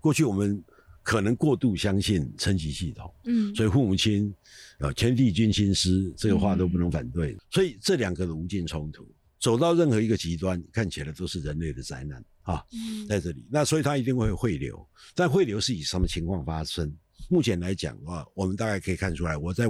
[0.00, 0.60] 过去我们
[1.02, 4.32] 可能过度相信层级系统，嗯，所以父母亲
[4.78, 7.36] 啊，天地君亲师，这个话都不能反对。
[7.50, 9.06] 所以这两个的无尽冲突，
[9.38, 12.64] 走到任何一个极端，看起来都是人类的灾难啊，
[13.08, 13.44] 在这里。
[13.50, 16.94] 那所以它一定会汇流，但汇流是以什么情况发生？
[17.28, 19.66] 目前来讲的话，我们大概可以看出来，我在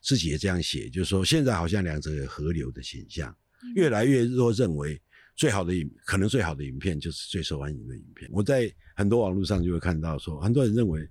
[0.00, 3.34] 自己也这样写，就是说现在好像两者有河流的现象，
[3.74, 5.00] 越来越多认为
[5.34, 8.30] 最好的影，可能最好的影片就是最受欢迎的影片。
[8.32, 11.08] 我在很多网络上就会看到说，很多人认为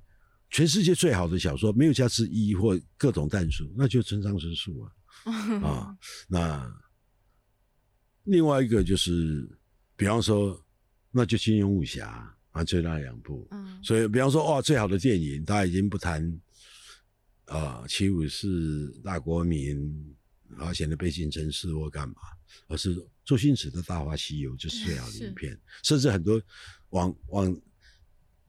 [0.49, 4.91] 全世界最好的小说没有加之一或各种弹数，那就村上春树啊
[5.63, 5.97] 啊。
[6.27, 6.71] 那
[8.23, 9.49] 另外一个就是，
[9.95, 10.63] 比方说，
[11.11, 12.35] 那就金庸武侠。
[12.51, 16.21] 啊，就那两部，嗯，所以比方说，哇，最好的电影，大家已经不谈，
[17.45, 19.79] 啊，七武士、大国民，
[20.57, 22.15] 啊，显得背信城市或干嘛，
[22.67, 26.41] 而是周星驰的《大话西游》就是最好的影片，甚至很多
[26.89, 27.61] 网网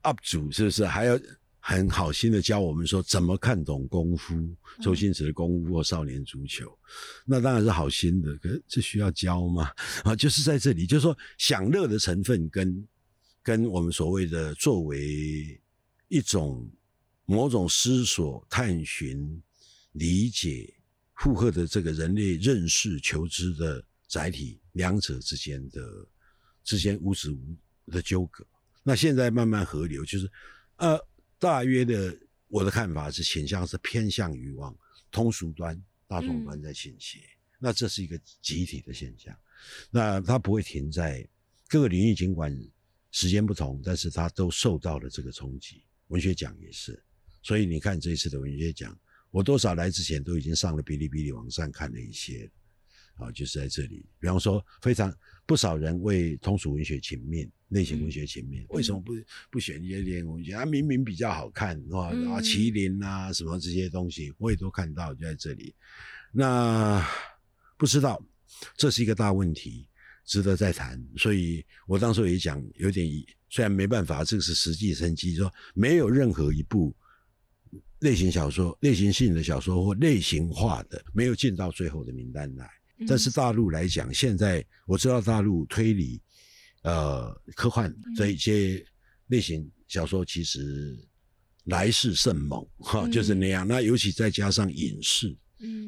[0.03, 1.19] UP 主是不是还要
[1.59, 4.35] 很好心的教我们说怎么看懂功夫，
[4.81, 6.77] 周星驰的功夫或少年足球，
[7.25, 9.71] 那当然是好心的，可是这需要教吗？
[10.03, 12.87] 啊，就是在这里，就是说享乐的成分跟。
[13.45, 15.61] 跟我们所谓的作为
[16.07, 16.65] 一种
[17.25, 19.43] 某种思索、探寻、
[19.91, 20.73] 理解、
[21.15, 25.81] 负荷的这个人类认识、求知的载体，两者之间的
[26.63, 28.45] 之间无止无的纠葛。
[28.83, 30.29] 那现在慢慢合流，就是
[30.75, 30.99] 呃，
[31.39, 32.15] 大约的
[32.47, 34.77] 我的看法是倾向是偏向于往
[35.09, 37.17] 通俗端、大众端在倾斜。
[37.57, 39.35] 那这是一个集体的现象，
[39.89, 41.27] 那它不会停在
[41.67, 42.55] 各个领域，尽管。
[43.15, 45.83] 时间不同，但是它都受到了这个冲击。
[46.07, 46.99] 文学奖也是，
[47.43, 48.99] 所以你看这一次的文学奖，
[49.29, 52.49] 我多少来之前都已经上了哔哩哔哩网站看了一些，
[53.15, 54.05] 啊，就是在这里。
[54.19, 55.13] 比方说，非常
[55.45, 59.13] 不少人为通俗文学情面，类型文学请命，为什么不
[59.51, 60.53] 不选一些类型文学？
[60.53, 62.07] 啊，明明比较好看，是吧？
[62.07, 65.73] 啊，麒麟啊，什么这些东西，我也都看到就在这里。
[66.31, 67.05] 那
[67.77, 68.23] 不知道，
[68.75, 69.87] 这是一个大问题。
[70.25, 73.05] 值得再谈，所以我当时也讲，有点
[73.49, 76.95] 虽然没办法，这个是实际成绩，说没有任何一部
[77.99, 82.71] 类型小说、类型性的小说或类型化的没有进到最后的名单来。
[83.07, 86.21] 但是大陆来讲，现在我知道大陆推理、
[86.83, 88.85] 呃科幻这一些
[89.27, 90.97] 类型小说其实
[91.65, 93.67] 来势甚猛，哈，就是那样。
[93.67, 95.35] 那尤其再加上影视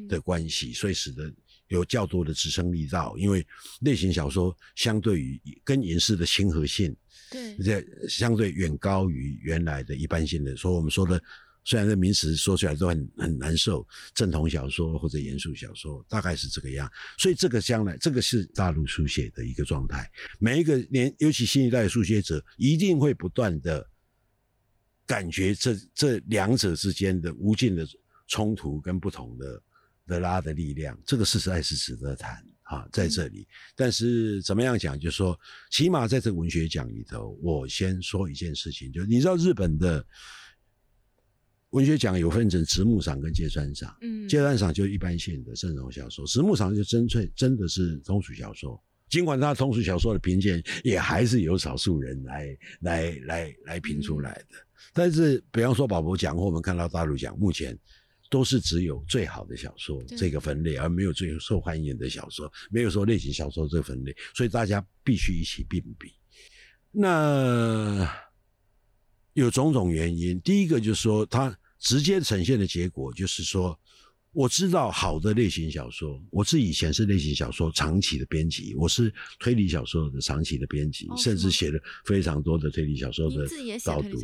[0.08, 1.32] 的关系，所以使得。
[1.68, 3.44] 有较多的支撑力道，因为
[3.80, 6.94] 类型小说相对于跟影视的亲和性，
[7.28, 11.20] 对，这相对远高于原来的一般性的，所以我们说的
[11.66, 16.90] 虽然这名词说出来都很很难受，正统小说或者严肃小说，大概是这个样。
[17.18, 20.08] 所以这个将来，这个是大陆书写的一个状态。
[20.38, 23.84] 每一个年，尤其新一代的书写者，一定会不断的
[25.04, 27.84] 感觉这这两者之间的无尽的
[28.28, 29.62] 冲突跟不同的
[30.06, 30.96] 的拉的力量。
[31.04, 32.40] 这个事实在是值得谈。
[32.66, 34.98] 啊，在这里，但是怎么样讲？
[34.98, 35.38] 就是说，
[35.70, 40.04] 起码在这个文学奖里头，我先说一件事情，就是你知道日本的
[41.76, 48.82] 文学奖有分成直木赏跟芥川赏，嗯，芥川赏就一般性的正统小说，直木赏就真粹真的是通俗小说。
[49.10, 54.56] 尽管他通俗小说的评鉴也还是有少数人来来来来评出来的，
[54.94, 57.78] 但是比方说宝博奖或我们看到大陆奖，目前。
[58.28, 66.12] 都是只有最好的小说这个分类，而没有最受欢迎的小说，没有说类型小说这个分类，所以大家必须一起并比。
[66.90, 68.12] 那
[69.34, 73.78] 有种种原因，第一个就是说，它直接呈现的结果就是说，
[74.32, 83.46] 我知道好的类型小说，我是以前是类型小说长期的编辑，我是推理小说的长期的编辑，甚至写了非常多的推理小说的
[83.84, 84.20] 导读。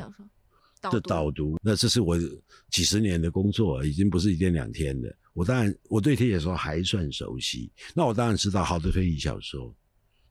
[0.91, 2.19] 的导读，那这是我
[2.69, 5.17] 几十年的工作，已经不是一天两天的。
[5.33, 9.73] 我当然我对推理小说还算熟悉，那我当然知道好的推理小说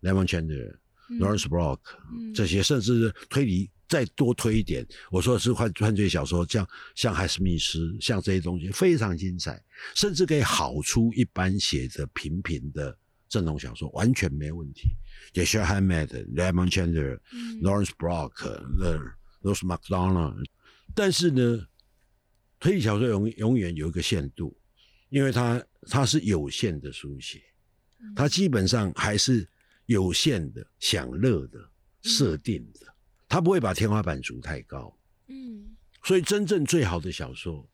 [0.02, 0.76] ，Lemon Chandler、
[1.18, 1.80] Norris Block
[2.36, 9.62] 这些，甚至推理再多推一点，我说的是犯犯罪小说，像像海斯密斯，像这些东西非常精彩，
[9.94, 14.90] 甚至可以好出一般写的平平的正统小说，完全没问题。
[15.34, 17.20] 也是 Hammett、Lemon Chandler、
[17.62, 18.32] Norris Block
[18.80, 18.98] 那。
[19.44, 20.36] 都是 McDonald，
[20.94, 21.66] 但是呢，
[22.60, 24.56] 推理小说永永远有一个限度，
[25.10, 27.42] 因为它它是有限的书写，
[28.16, 29.50] 它基本上还是
[29.88, 31.60] 有限的享乐的
[32.04, 32.91] 设定的，
[33.32, 34.94] 它不会把天花板筑太高。
[35.28, 37.66] 嗯，所以真正最好的小说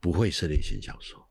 [0.00, 1.24] 不会是类型小说，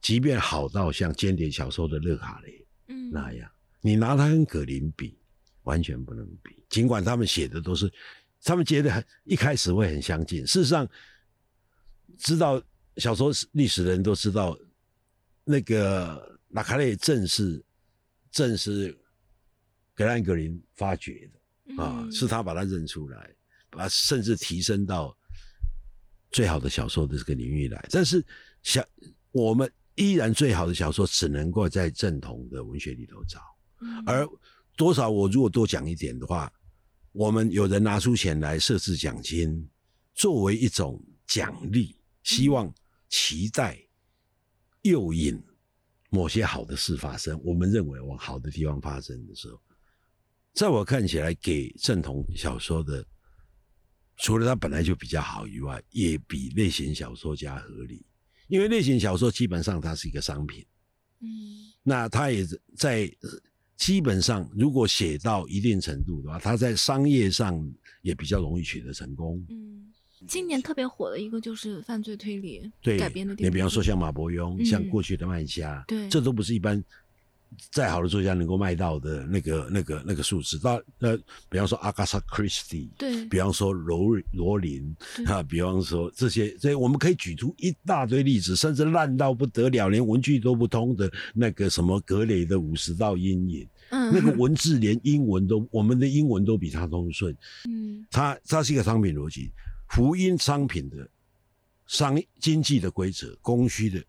[0.00, 3.50] 即便好到像间谍小说的勒卡雷嗯那样，
[3.82, 5.18] 你拿他跟葛林比，
[5.64, 6.64] 完全不能比。
[6.70, 7.92] 尽管他们写的都是。
[8.42, 10.88] 他们觉得很一开始会很相近，事实上，
[12.16, 12.62] 知道
[12.96, 14.56] 小说历史的人都知道，
[15.42, 17.64] 那个拉卡雷正是
[18.30, 18.96] 正是
[19.94, 21.35] 格兰格林发掘的
[21.78, 23.34] 啊，是他把他认出来，
[23.70, 25.16] 把甚至提升到
[26.30, 27.86] 最好的小说的这个领域来。
[27.90, 28.24] 但是
[28.62, 28.84] 小
[29.32, 33.40] 我们依然最好的小说只能够在正统的文学里头找，
[34.06, 34.28] 而
[34.76, 36.52] 多少我如果多讲一点的话。
[37.18, 39.66] 我们有人拿出钱来设置奖金，
[40.12, 42.70] 作为一种奖励，希望
[43.08, 43.82] 期待
[44.82, 45.42] 诱引
[46.10, 47.40] 某些好的事发生。
[47.42, 49.58] 我们认为往好的地方发生的时候，
[50.56, 53.04] 在我看起来，给正统小说的，
[54.16, 58.04] 除了它本来就比较好以外，也比类型小说家合理。
[58.48, 60.64] 因为类型小说基本上它是一个商品，
[61.20, 61.28] 嗯，
[61.84, 63.08] 那它也在。
[63.76, 67.62] 基本上，如果写到一定程度的话，它在商业上
[68.00, 69.44] 也比较容易取得成功。
[69.50, 69.92] 嗯，
[70.26, 76.82] 今年特别火的一个就是犯罪推理改编的电影，你比方说像马伯庸，像过去的麦家，对，这都不是一般。
[77.70, 81.16] 再好的作家能够卖到的那个、那个、那个数字，那那
[81.48, 84.94] 比方说阿加莎·克里斯蒂，对，比方说罗罗琳，
[85.26, 97.34] 啊，比方说这些，所以我们可以举出一大堆例子，甚至烂到不得了，连文句都不通的那个什么格雷的五十道阴影，嗯，那个文字连英文都，我们的英文都比他通顺，
[97.68, 99.50] 嗯，它它是一个商品逻辑，
[99.88, 101.08] 福音商品的
[101.86, 104.02] 商经济的规则，供需的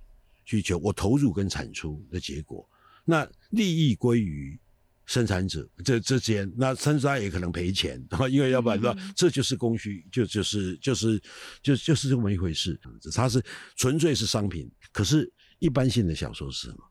[0.43, 2.67] 需求，我投入跟产出的结果。
[3.09, 4.59] 那利益归于
[5.05, 11.17] 生产者这之间，那生产也可能赔钱， 因为要不然说这就是供需，就就是就是
[11.63, 12.77] 就就是这么一回事。
[13.13, 13.41] 它是
[13.77, 16.83] 纯粹是商品，可是一般性的小说是什么？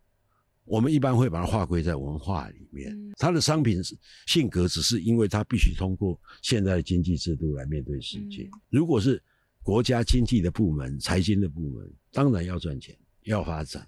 [0.64, 2.96] 我们一般会把它划归在文化里面。
[3.18, 3.82] 它的商品
[4.26, 8.48] 性格只是因为它必须通过现在的经济制度来面对世界。
[8.70, 9.22] 如果是
[9.62, 13.86] 国家经济的部门、财经的部门，当然要赚钱、要发展，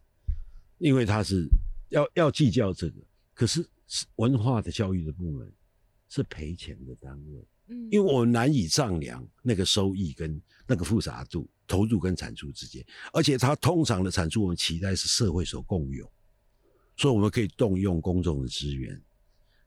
[0.77, 1.49] 因为它是。
[1.91, 2.95] 要要计较这个，
[3.35, 3.67] 可是
[4.17, 5.51] 文化的教育的部门
[6.09, 16.11] 是赔钱的单位，嗯，因为我难以丈量那个收益跟那个复杂度、投入跟产出之间，而且它通常的产出我们期待是社会所共有，
[16.97, 19.01] 所以我们可以动用公众的资源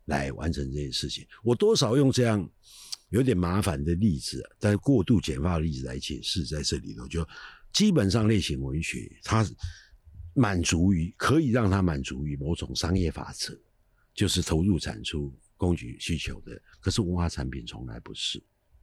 [0.06, 1.26] 来完成这些事情。
[1.44, 2.48] 我多少用这样
[3.10, 7.28] 有点麻烦的例子，但是过度简化的例子来解释，在这里头就
[7.74, 9.44] 基本上类型文学它。
[10.34, 13.58] 满足于可以让它满足于某种商业法则，
[14.14, 16.62] 就是投入产出供给需求的。
[16.80, 18.42] 可是文化产品从来不是。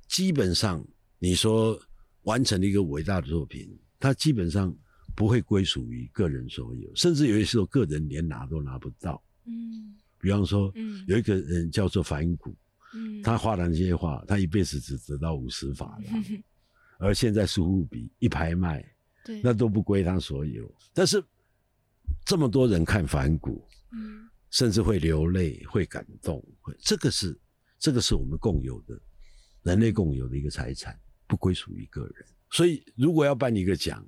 [0.08, 0.86] 基本上，
[1.18, 1.80] 你说
[2.22, 4.74] 完成了一个伟大的作品，它基本上
[5.14, 9.22] 不会归属于个人所有，甚至有些时候个人连拿都拿不到。
[9.46, 12.54] 嗯比方说，嗯有一个人叫做梵谷，
[12.94, 16.24] 嗯，他画的那些画，他一辈子只得到五十法郎，
[16.98, 18.84] 而现在苏富比一拍卖，
[19.24, 20.68] 对，那都不归他所有。
[20.92, 21.22] 但是
[22.28, 27.34] 这么多人看梵谷，嗯甚至会流泪、会感动，会这个是
[27.78, 29.00] 这个是我们共有的，
[29.62, 30.94] 人类共有的一个财产，
[31.26, 32.26] 不归属于个人。
[32.50, 34.06] 所以，如果要办一个奖，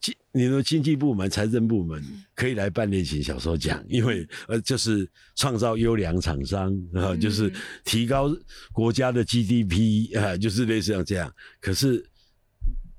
[0.00, 2.02] 经你的经济部门、财政部门
[2.34, 7.52] 可以来办类型小说奖，因为呃，就是创造优良厂商啊，嗯就是
[7.84, 8.28] 提高
[8.72, 11.32] 国家的 GDP 啊，就是类似像这样。
[11.60, 12.04] 可是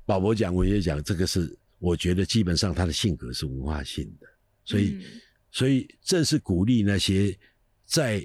[0.06, 4.28] 宝博奖、文学奖，这个是我觉得基本上他的性格是文化性的，
[4.64, 4.92] 所以。
[4.92, 5.04] 嗯
[5.52, 7.36] 所以正是鼓励那些
[7.84, 8.24] 在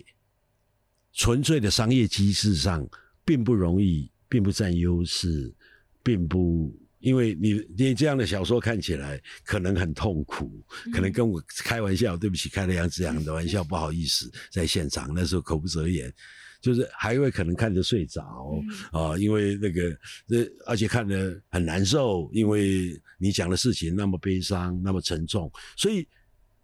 [1.15, 2.87] 纯粹的商业机制上
[3.25, 5.51] 并不容易，并不占优势，
[6.03, 16.13] 并不因为你你这样的小说看起来可能很痛苦，可能跟我开玩笑，对不起，开了杨子阳的玩笑，不好意思，在现场那时候口不择言。
[16.65, 18.23] 就是还会可能看着睡着
[18.91, 19.95] 啊、因为那个
[20.27, 26.09] 这而且看着很难受，因为你讲的事情那么悲伤，那么沉重，所以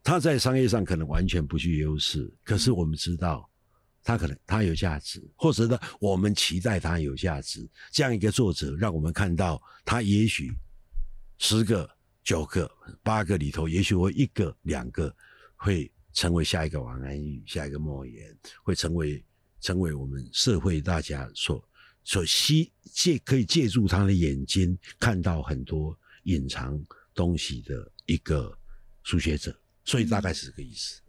[0.02, 2.32] 他在商业上可能完全不具优势。
[2.42, 3.46] 可是我们知道，
[4.02, 7.68] 他可能他有价值，或者呢，我们期待他有价值。
[7.92, 10.50] 这样一个作者，让我们看到他也许
[11.36, 11.86] 十个、
[12.24, 12.70] 九个、
[13.02, 15.14] 八个里头，也许会一个、两个
[15.56, 19.22] 会成为下一个王安忆，下一个莫言，会成为
[19.60, 21.62] 成为我们社会大家所
[22.04, 26.82] 所希借可以借助他的眼睛看到很多隐藏
[27.14, 28.56] 东西的一个
[29.02, 29.54] 书写者，
[29.84, 31.00] 所以大概是这个意思。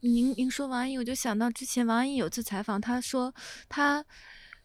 [0.00, 3.34] 您您说王安忆，我就想到之前王安忆有次采访，他说
[3.68, 4.04] 他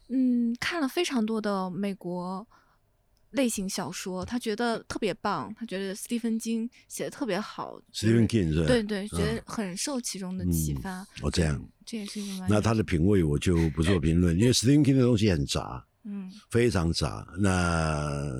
[0.08, 2.46] 嗯看了非常多的美国
[3.30, 8.66] 类型小说，他觉得特别棒，他觉得斯蒂芬金写的特别好 Stephen 就是吧？
[8.66, 11.06] 对对，觉嗯得很受其中的启嗯发。
[11.22, 17.26] 哦这样嗯，这也是一个那他的品味我就不做评论，因为 Stephen King 的东西很杂， 嗯非常杂。
[17.38, 18.32] 那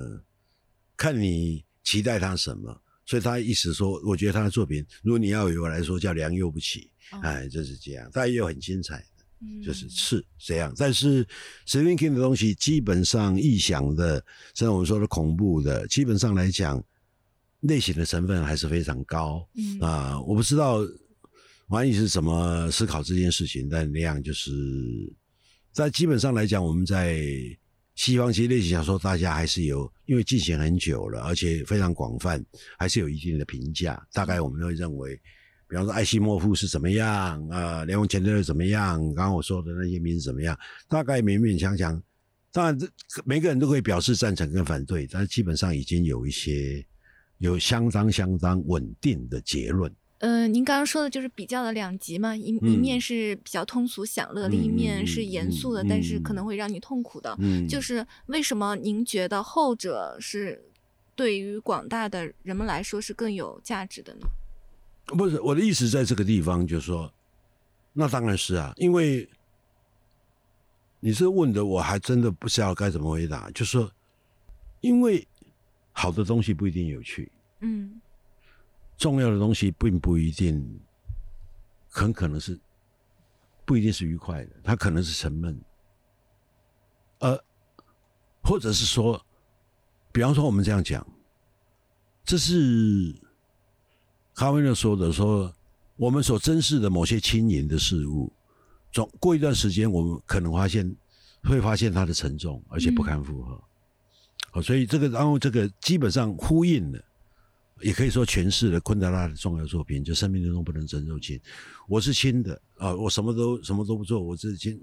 [0.97, 8.09] 看你期待他什么，所以他意思说，我觉得他的作品，如果你要有我来说，叫良莠不齐，哦哎，就是这样。
[8.11, 9.18] 但也有很精彩的，嗯
[9.63, 10.73] 就是是这样。
[10.77, 11.25] 但是
[11.67, 14.23] Stephen King 的东西，基本上臆想的，
[14.53, 16.83] 像我们说的恐怖的，基本上来讲，
[17.61, 19.47] 类型的成分还是非常高。
[19.55, 20.79] 嗯啊、我不知道
[21.67, 24.51] 王毅是怎么思考这件事情，但那样就是，
[25.71, 27.21] 在基本上来讲，我们在
[27.95, 32.43] 西方其实类型小说，大家还是有，因为进行很久了，而且非常广泛，
[32.77, 34.01] 还是有一定的评价。
[34.13, 35.19] 大概我们会认为，
[35.69, 40.57] 比方说艾希莫夫是怎么样啊，连蒙前德勒怎么样，刚刚我说的那些名字怎么样，
[40.87, 42.01] 大概勉勉强强。
[42.51, 42.87] 当然，这
[43.23, 46.83] 每个人都可以表示赞成跟反对，但是基本上已经有一些
[47.37, 49.93] 有相当相当稳定的结论。
[50.17, 57.33] 呃，您刚刚说的就是比较的两极嘛，一一嗯面是比较通俗享乐，另一嗯面是嗯嗯严肃的，嗯但是可嗯能会让你痛苦的。
[57.39, 60.59] 嗯，就是为什么您觉得后者是
[61.15, 64.27] 对于广大的人们来说是更有价值的呢？
[65.15, 67.11] 不是我的意思，在这个地方就是说，
[67.93, 69.29] 那当然是啊，因为
[70.99, 73.49] 你这问的，我还真的不知道该怎么回答。
[73.51, 73.91] 就是说，
[74.81, 75.27] 因为
[75.91, 77.31] 好的东西不一定有趣，
[77.61, 77.99] 嗯
[78.97, 80.79] 重要的东西并不一定，
[81.89, 82.59] 很可能是
[83.65, 85.59] 不一定是愉快的，它可能是沉闷，
[87.19, 87.41] 呃，
[88.43, 89.25] 或者是说，
[90.11, 91.05] 比方说我们这样讲，
[92.25, 93.15] 这是
[94.39, 95.53] 卡维诺说的，说
[95.97, 98.31] 我们所珍视的某些轻盈的事物，
[98.89, 100.95] 总过一段时间，我们可能发现
[101.43, 103.61] 会发现它的沉重，而且不堪负荷。
[104.51, 107.03] 好，所以这个，然后这个基本上呼应了。
[107.81, 111.37] 也可以说诠释了昆德拉的重要作品，就生命中不能承受轻。
[111.89, 114.81] 我是轻的啊，我什么都什么都不做，我只轻，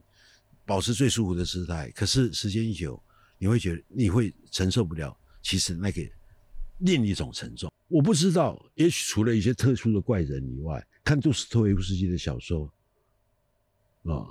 [0.66, 1.90] 保持最舒服的姿态。
[1.92, 3.02] 可是时间一久，
[3.38, 6.02] 你会觉得你会承受不了，其实那个
[6.80, 7.72] 另一种沉重。
[7.88, 12.68] 我不知道，也许除了一些特殊的怪人以外，看杜斯托维夫斯基的小说
[14.04, 14.26] 啊，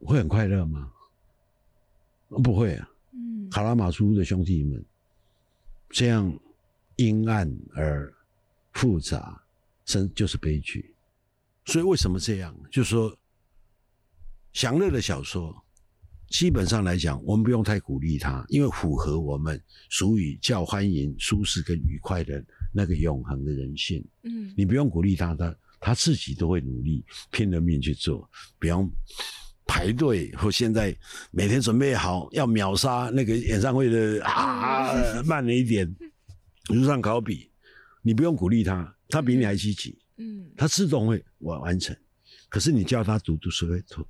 [0.00, 0.92] 会很快乐吗？
[2.42, 2.90] 不会啊。
[3.12, 4.84] 嗯卡拉马苏的兄弟们
[5.90, 6.36] 这样
[6.96, 8.12] 阴暗而
[8.72, 9.40] 复杂，
[9.84, 10.94] 甚就是悲剧。
[11.66, 12.54] 所以为什么这样？
[12.70, 13.16] 就是说，
[14.52, 15.64] 享乐的小说，
[16.28, 19.60] 基本上来讲，我们不用太鼓励他，因为符合我们
[19.90, 24.04] 俗语叫欢迎、舒适跟愉快的那个永恒的人性。
[24.24, 28.28] 嗯你不用鼓励他，他他自己都会努力拼了命去做。
[28.58, 28.90] 比方，
[29.66, 30.96] 排队，或现在
[31.30, 35.94] 每天准备好要秒杀那个演唱会的啊，慢了一点，
[36.68, 37.50] 如上考比，
[38.02, 41.96] 你不用鼓励他，他比你还积极，嗯，他自动会完完成。
[42.48, 44.06] 可是你叫他读读书，托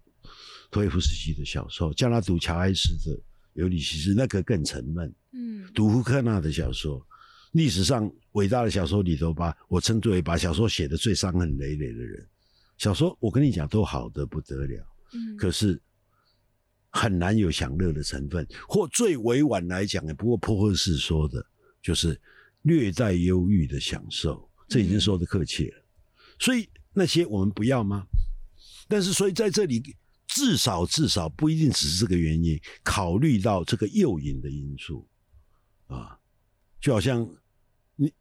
[0.77, 3.17] 托耶夫斯基的小说，叫他读乔埃斯的
[3.55, 7.01] 《尤里西斯》，那个更沉闷，嗯，读福克纳的小说，
[7.53, 12.27] 历史上伟大的小说里头，把我称之为把小说写的最伤痕累累的人。
[12.77, 15.81] 小说我跟你讲都好的不得了，嗯，可是
[16.91, 21.43] 很难有享乐的成分，或最委婉来讲，不过破赫士说的
[21.81, 22.21] 就是
[22.63, 25.83] 略带忧郁的享受，这已经说的客气了。
[26.39, 28.07] 所以那些我们不要吗？
[28.87, 29.83] 但是所以在这里
[30.37, 35.09] 至少至少不一定只是这个原因，考虑到这个诱引的因素
[35.87, 36.19] 啊，
[36.81, 37.29] 就好像
[37.97, 38.13] 你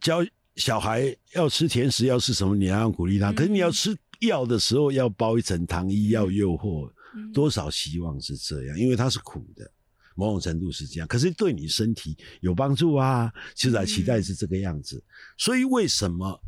[0.00, 0.24] 教。
[0.56, 2.56] 小孩要吃甜食，要吃什么？
[2.56, 3.30] 你要鼓励他。
[3.30, 6.90] 可是你要吃药的时候，要包一层糖衣，要诱惑，
[7.30, 8.78] 多少希望是这样？
[8.78, 9.70] 因为它是苦的，
[10.14, 11.06] 某种程度是这样。
[11.06, 13.30] 可是对你身体有帮助啊！
[13.54, 15.04] 其实期待是这个样子。
[15.36, 16.40] 所以为什么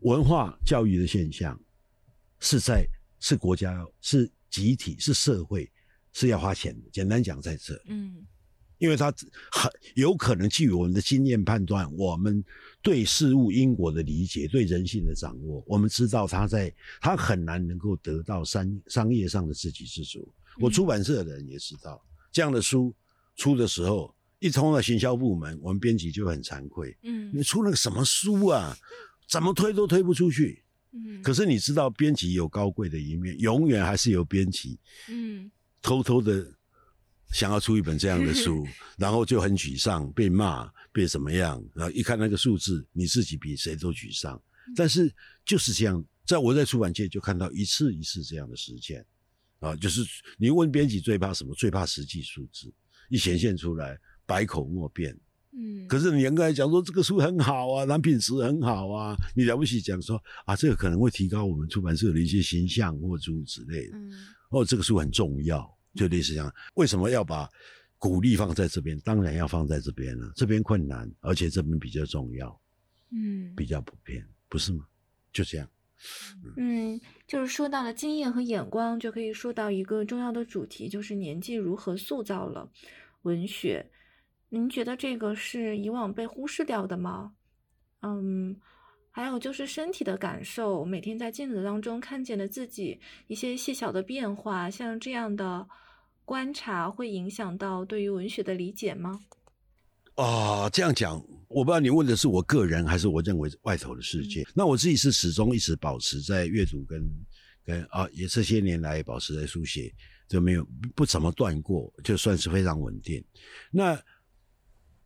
[0.00, 1.58] 文化教育的现象
[2.40, 2.86] 是在
[3.20, 5.70] 是国家是集体是社会
[6.12, 6.88] 是要花钱的？
[6.92, 8.26] 简单讲在这，嗯。
[8.78, 9.10] 因为他
[9.50, 12.44] 很有可能基于我们的经验判断，我们
[12.82, 20.30] 对事物因果的理解，对人性的掌握，我们知道他在他很难能够得到商商业上的自给自足。
[20.60, 22.94] 我出版社的人也知道，这样的书
[23.34, 26.94] 出的时候，一通到行销部门，我们编辑就很惭愧。
[27.02, 28.76] 嗯，你出了个什么书啊？
[29.26, 30.62] 怎么推都推不出去。
[31.04, 34.78] 嗯，可是你知道，编辑有高贵的一面，永远还是有编辑。
[35.08, 35.50] 嗯，
[35.82, 36.52] 偷偷的。
[37.32, 38.64] 想要出一本这样的书，
[38.96, 41.60] 然后就很沮丧，被骂，被怎么样？
[41.74, 44.40] 然后一看那个数字，你自己比谁都沮丧。
[44.76, 45.12] 但是
[45.44, 49.04] 就是这样，在我在出版界就看到一次一次这样的实践
[49.58, 50.02] 啊，就是
[50.38, 51.52] 你问编辑最怕什么？
[51.56, 52.72] 最怕实际数字
[53.10, 55.18] 一显现出来，百口莫辩。
[55.56, 63.96] 嗯，可是你应该讲说这个书很好啊，蓝品质很好啊，你了不起讲说啊，这个可能会提高我们出版社的一些形象或诸如此类的。
[63.96, 64.12] 嗯，
[64.50, 65.74] 哦，这个书很重要。
[65.94, 67.48] 就类似这样，为什么要把
[67.96, 69.00] 鼓励放在这边？
[69.00, 70.30] 当然要放在这边了。
[70.36, 72.60] 这边困难，而且这边比较重要，
[73.12, 74.84] 嗯，比较普遍，不是吗？
[75.32, 75.66] 就这样。
[76.58, 82.70] 嗯，就是说到了经验和眼光，就可以说到一个重要的主题，就是年纪如何塑造了
[83.22, 83.90] 文学。
[84.48, 87.32] 您觉得这个是以往被忽视掉的吗？
[88.02, 88.56] 嗯，
[89.10, 95.66] 还有就是身体的感受，每天在镜子当中看见的自己一些细小的变化，像这样的。
[96.28, 99.20] 观察会影响到对于文学的理解吗？
[100.16, 104.44] 啊，这样讲，我不知道你问的是我个人，还是我认为外头的世界。
[104.52, 107.00] 那我自己是始终一直保持在阅读跟
[107.64, 109.94] 跟啊，也这些年来保持在书写，
[110.26, 110.66] 就没有
[110.96, 113.24] 不怎么断过，就算是非常稳定。
[113.70, 113.96] 那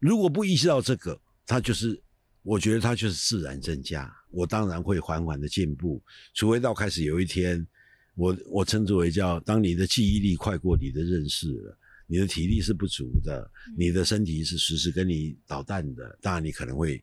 [0.01, 2.03] 如果不意识到这个，它就是
[2.43, 4.13] 我觉得它就是自然增加。
[4.33, 6.03] 我当然会缓缓的进步，
[6.35, 7.65] 除非到开始有一天。
[8.17, 17.03] 我我称之为叫，当你的记忆力快过你的认识了，你的体力是不足的，你的身体是时时跟你捣蛋的，当然你可能会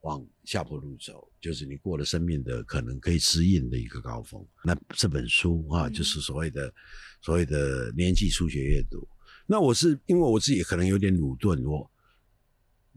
[0.00, 4.44] 往下坡路走，就是你过了生命的可能可以适应的一个高峰。
[4.64, 6.72] 那这本书啊，就是所谓的
[7.20, 9.06] 所谓的年纪初学阅读。
[9.46, 11.88] 那我是因为我自己可能有点鲁钝，我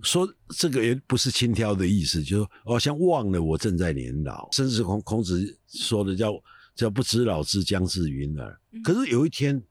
[0.04, 6.34] 说这个也不是轻佻的意思，就说好像忘了我正在年老，甚至孔孔子说的叫。
[6.76, 8.58] 叫不知老之将至云耳。
[8.86, 9.62] 可是有一天，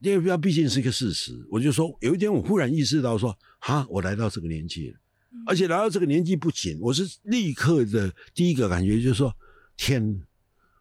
[0.00, 4.98] 因为毕竟是一个事实，我就说有一天我忽然意识到说，哈，我来到这个年纪了，
[5.46, 9.34] 而且来到这个年纪不仅，我是立刻的第一个感觉就是说，
[9.78, 10.20] 天，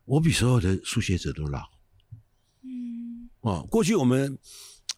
[0.03, 1.61] 我比所有的书写者都老。
[2.63, 4.37] 嗯，哦，过去我们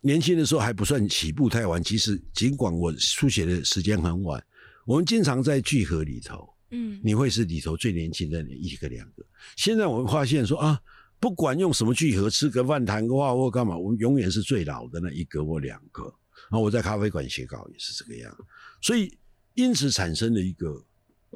[0.01, 4.43] 年轻的时候还不算起步太晚，其实尽管我书写的时间很晚，
[4.85, 6.49] 我们经常在聚合里头。
[6.73, 9.25] 嗯，你会是里头最年轻的一个两个。
[9.57, 10.79] 现在我们发现说啊，
[11.19, 16.03] 不管用什么聚合，吃个饭谈个话或干嘛，我们永远是最老的那一个或两个。
[16.49, 18.33] 然后我在咖啡馆写稿也是这个样，
[18.81, 19.17] 所以
[19.53, 20.81] 因此产生了一个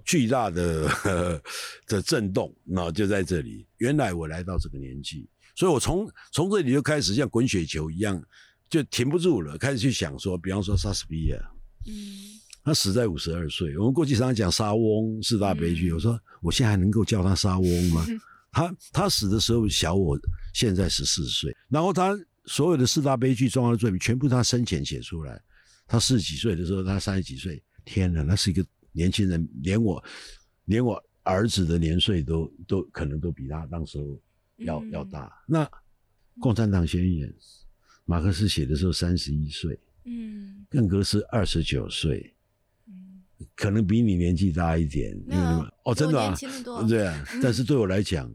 [0.05, 1.41] 巨大的
[1.85, 2.55] 的震动。
[2.63, 8.23] 那就在这里，原来我来到这个年纪，所以我从从这里就开始像滚雪球一样，
[8.69, 11.37] 就停不住了，开始去想说，比方说莎士比亚，
[11.87, 11.93] 嗯。
[12.63, 13.77] 他死在五十二岁。
[13.77, 18.03] 我们过去常常讲沙翁四大悲剧，我说我现在还能够叫他沙翁吗？
[18.51, 20.17] 他他死的时候小我
[20.51, 25.39] 现在十四岁，然后他所有的四大悲剧重要的作品全部他生前写出来。
[25.85, 30.03] 他四十几岁的时候，他三十几岁，天哪，那是一个年轻人，连我
[30.63, 34.19] 连我儿子的年岁都都可能都比他当时候
[34.57, 35.31] 要要大。
[35.45, 35.69] 那
[36.39, 37.31] 共产党宣言，
[38.05, 42.33] 马克思写的时候三十一岁，嗯更格是二十九岁，
[42.87, 43.21] 嗯，
[43.55, 45.11] 可能比你年纪大一点。
[45.27, 46.35] 因为哦，真的啊。
[46.87, 47.25] 对啊。
[47.41, 48.31] 但是对我来讲，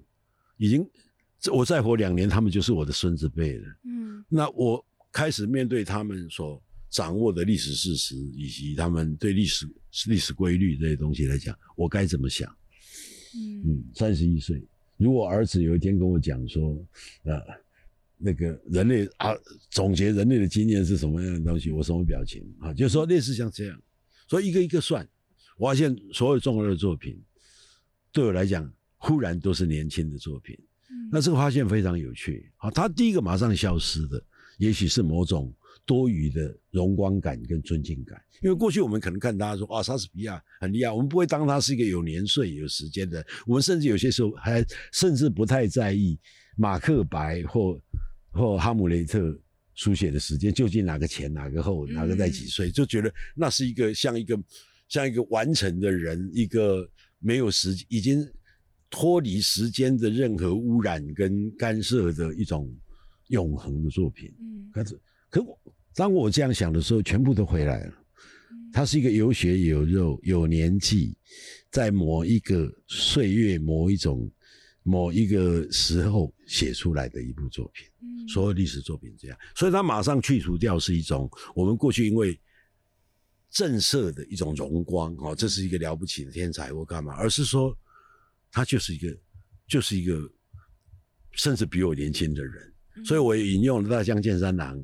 [0.57, 0.89] 已经
[1.53, 3.68] 我再活两年，他们就是我的孙子辈了。
[3.85, 9.68] 嗯那我开始面对他们所掌握的历史事实，以及他们对历史
[10.07, 12.49] 历史规律这些东西来讲，我该怎么想？
[13.35, 14.62] 嗯嗯，三十一岁，
[14.97, 16.77] 如果儿子有一天跟我讲说，
[17.25, 17.41] 呃，
[18.21, 19.35] 那个人类啊，
[19.71, 22.75] 总结人类的经验是什么样的东西，我什么表情啊？
[22.75, 23.83] 就是说类似像这样，
[24.29, 25.09] 所以一个一个算，
[25.57, 27.18] 我发现所有重要的作品，
[28.12, 30.55] 对我来讲，忽然都是年轻的作品。
[30.91, 32.53] 嗯那这个发现非常有趣。
[32.57, 34.23] 啊，他第一个马上消失的，
[34.59, 35.53] 也许是某种
[35.85, 38.21] 多余的荣光感跟尊敬感。
[38.43, 43.25] 因为过去我们可能看他说啊，莎士比亚很厉害，我们不会当他是一个有年岁、有时间的。
[43.47, 46.18] 我们甚至有些时候还甚至不太在意
[46.57, 47.81] 马克白或
[48.33, 49.39] 或哈姆雷特
[49.74, 54.39] 书写的时间究竟哪个前哪个后，哪个在几岁，就觉得那是一个像一个
[54.89, 58.26] 像一个完成的人，一个没有时已经
[58.91, 62.70] 脱离时间的任何污染跟干涉的一种
[63.28, 64.33] 永恒的作品。
[64.41, 65.59] 嗯可是，可我
[65.95, 67.95] 当我这样想的时候，全部都回来了。
[68.72, 71.16] 他是一个有血有肉、有年纪，
[71.72, 74.31] 在某一个岁月、某一种、
[74.83, 77.87] 某一个时候写出来的一部作品。
[78.03, 82.39] 嗯所有历史作品这样，所以他马上去除掉是一种我们过去因为
[83.51, 87.76] 震慑的一种荣光，哦，这是一个了不起的天才或干嘛，而是说
[88.53, 89.18] 他就是一个，
[89.66, 90.31] 就是一个，
[91.33, 92.72] 甚至比我年轻的人。
[93.05, 94.81] 所以我也引用了大江健三郎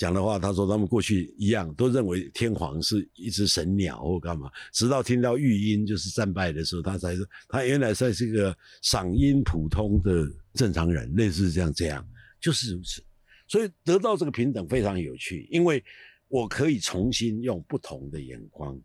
[0.00, 12.02] 讲的话，他说他们过去一样都认为天皇是一只神鸟或干嘛，直到听到玉音就是战败的时候，他才说他原来算是一个嗓音普通的正常人，类似这样这样，
[12.40, 13.04] 就是如此。
[13.46, 15.84] 所以得到这个平等非常有趣，因为
[16.28, 18.80] 我可以重新用不同的眼光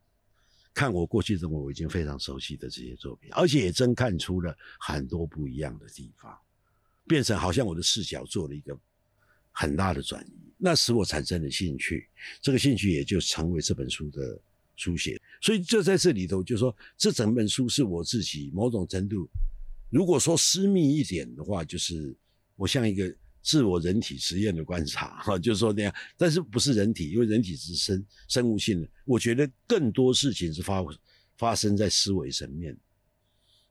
[0.74, 6.38] 看我过去认为我已经非常熟悉的这些作品，而且也真看出了很多不一样的地方，
[7.08, 8.78] 变成好像我的视角做了一个
[9.56, 12.08] 很大的转移，那使我产生了兴趣，
[12.42, 14.40] 这个兴趣也就成为这本书的
[14.76, 15.20] 书写。
[15.42, 19.28] 所以就在这里头，就说这整本书是我自己某种程度，
[19.90, 22.16] 如果说私密一点的话，就是
[22.56, 23.12] 我像一个。
[23.48, 28.90] 自我人体实验的观察，哈，就是说那样，但是不是人体，因为人体是生生物性的。
[29.06, 30.84] 我觉得更多事情是发
[31.38, 32.76] 发生在思维层面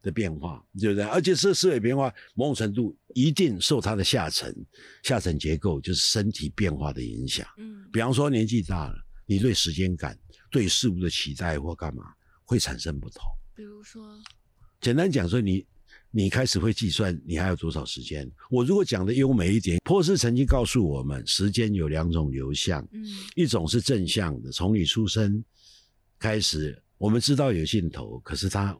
[0.04, 1.04] 的变化，对不对？
[1.04, 4.54] 而且这思维变化某种程度一定受它的下层
[5.02, 7.44] 下层结构，就是身体变化的影响。
[7.56, 8.94] 嗯比方说年纪大了，
[9.24, 10.16] 你对时间感、
[10.50, 12.04] 对事物的期待或干嘛
[12.44, 13.22] 会产生不同。
[13.56, 14.20] 比如说，
[14.80, 15.64] 简单讲说，你
[16.10, 18.30] 你开始会计算你还有多少时间。
[18.50, 23.02] 我如果讲的优美一点，波斯曾经告诉我们，时间有两种流向，嗯
[23.34, 25.42] 一种是正向的，从你出生
[26.18, 28.76] 开始，我们知道有尽头，可是它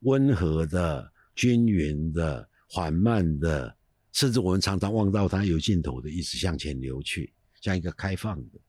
[0.00, 3.76] 温和的、均匀的、缓慢的，
[4.12, 8.60] 甚至我们常常望到它有尽头的，一直向前流去，像一个开放的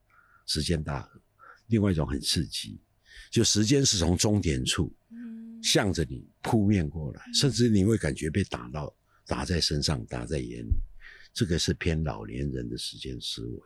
[0.46, 1.22] 时间大河。
[1.68, 2.82] 另外一种很刺激，
[3.30, 8.96] 就时间是从终点处嗯向着你扑面过来，甚至你会感觉被打到，
[9.28, 10.74] 打在身上，打在眼里。
[11.32, 13.62] 这个是偏老年人的时间思维。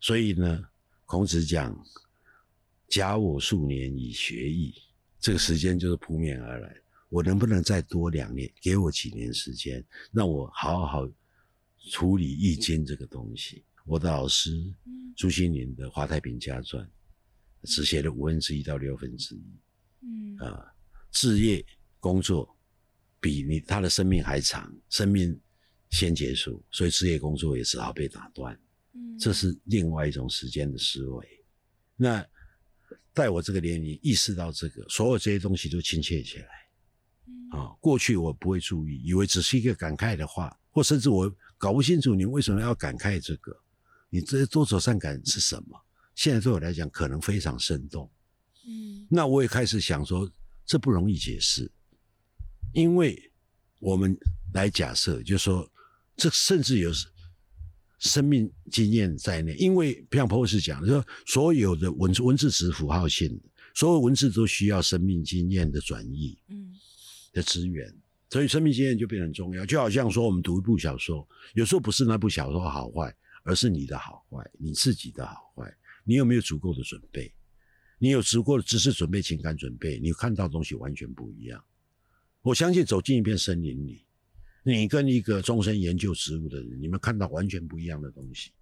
[0.00, 0.64] 所以呢，
[1.04, 1.78] 孔子讲
[2.88, 4.74] “假我数年以学艺”，
[5.22, 6.76] 这个时间就是扑面而来。
[7.08, 8.52] 我能不能再多两年？
[8.60, 11.08] 给我几年时间，让我好好
[11.90, 13.64] 处理《易经》这个东西。
[13.86, 14.50] 我的老师
[14.84, 16.84] 嗯朱西甯的《华太平家传》，
[17.64, 19.42] 只写了五分之一到六分之一。
[20.00, 20.66] 嗯啊，
[21.12, 21.64] 置业
[22.00, 22.56] 工作
[23.20, 25.38] 比你他的生命还长，生命
[25.90, 28.58] 先结束，所以置业工作也只好被打断。
[28.94, 31.44] 嗯，这是另外一种时间的思维。
[31.94, 32.26] 那
[33.14, 36.46] 在我这个年龄意识到这个，所有这些东西都亲切起来
[37.26, 37.76] 嗯啊。
[37.80, 43.56] 过去我不会注意，以为只是一个感慨的话，或甚至我搞不清楚你为什么要感慨这个，
[44.08, 45.78] 你这多愁善感是什么？
[46.14, 48.10] 现在对我来讲，可能非常生动。
[48.66, 50.30] 嗯那我也开始想说，
[50.64, 51.70] 这不容易解释，
[52.72, 53.30] 因为
[53.78, 54.16] 我们
[54.54, 55.70] 来假设，就是说，
[56.16, 56.90] 这甚至有
[58.02, 59.54] 生命经验在内。
[59.54, 66.74] 因为像博士讲的，说所有的文字文字是符号性的，所有文字都需要生命经验的转移嗯
[67.32, 67.92] 的资源，
[68.28, 69.64] 所以生命经验就变得很重要。
[69.64, 75.72] 就好像说，我们读一部小说，有时候不是那部小说好坏，而是你的好坏，你自己的好坏，
[76.04, 77.32] 你有没有足够的准备？
[77.98, 81.64] 你有足够的知识准备、情感准备，你看到的东西完全不一样。
[82.42, 84.04] 我相信走进一片森林里，
[84.64, 88.52] 你跟一个终身研究植物的人，你们看到完全不一样的东西。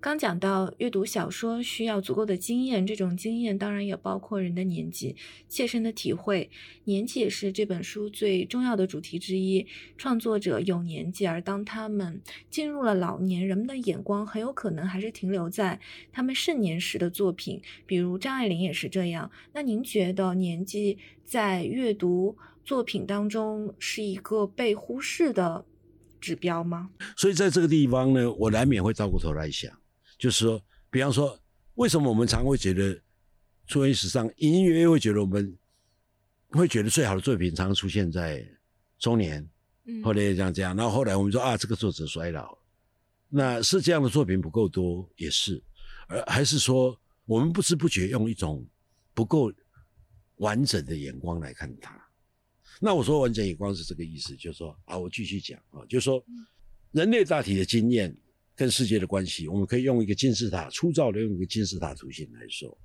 [0.00, 5.16] 刚讲到阅读小说需要足够的经验，这种经验当然也包括人的年纪、
[5.48, 6.48] 切身的体会。
[6.84, 9.66] 年纪也是这本书最重要的主题之一。
[9.96, 15.80] 创作者有年纪，而当他们进入了老年，人们的眼光很有可能还是停留在
[16.12, 17.60] 他们盛年时的作品。
[17.84, 19.28] 比如张爱玲也是这样。
[19.52, 22.36] 那您觉得年纪在阅读
[22.68, 25.64] 作品当中是一个被忽视的
[26.20, 26.90] 指标吗？
[27.16, 29.72] 所以在这个地方呢，我难免会倒过头来想。
[30.18, 31.40] 就是说，比方说，
[31.76, 33.00] 为什么我们常会觉得，
[33.66, 35.56] 作为史上音乐会觉得我们
[36.50, 38.46] 会觉得最好的作品常常出现在
[38.98, 39.48] 中年，
[39.86, 42.58] 嗯后来这样这样，然后后来我们说啊，这个作者衰老，
[43.30, 45.62] 那是这样的作品不够多，也是，
[46.06, 46.94] 而还是说
[47.24, 48.62] 我们不知不觉用一种
[49.14, 49.50] 不够
[50.36, 51.98] 完整的眼光来看它。
[52.80, 56.24] 那我说完整眼光是这个意思，就是说啊，我继续讲啊，就是说
[56.92, 58.16] 人类大体的经验。
[58.58, 62.76] 跟世界的关系，我们可以用一个金字塔粗糙的用一个金字塔图形来说，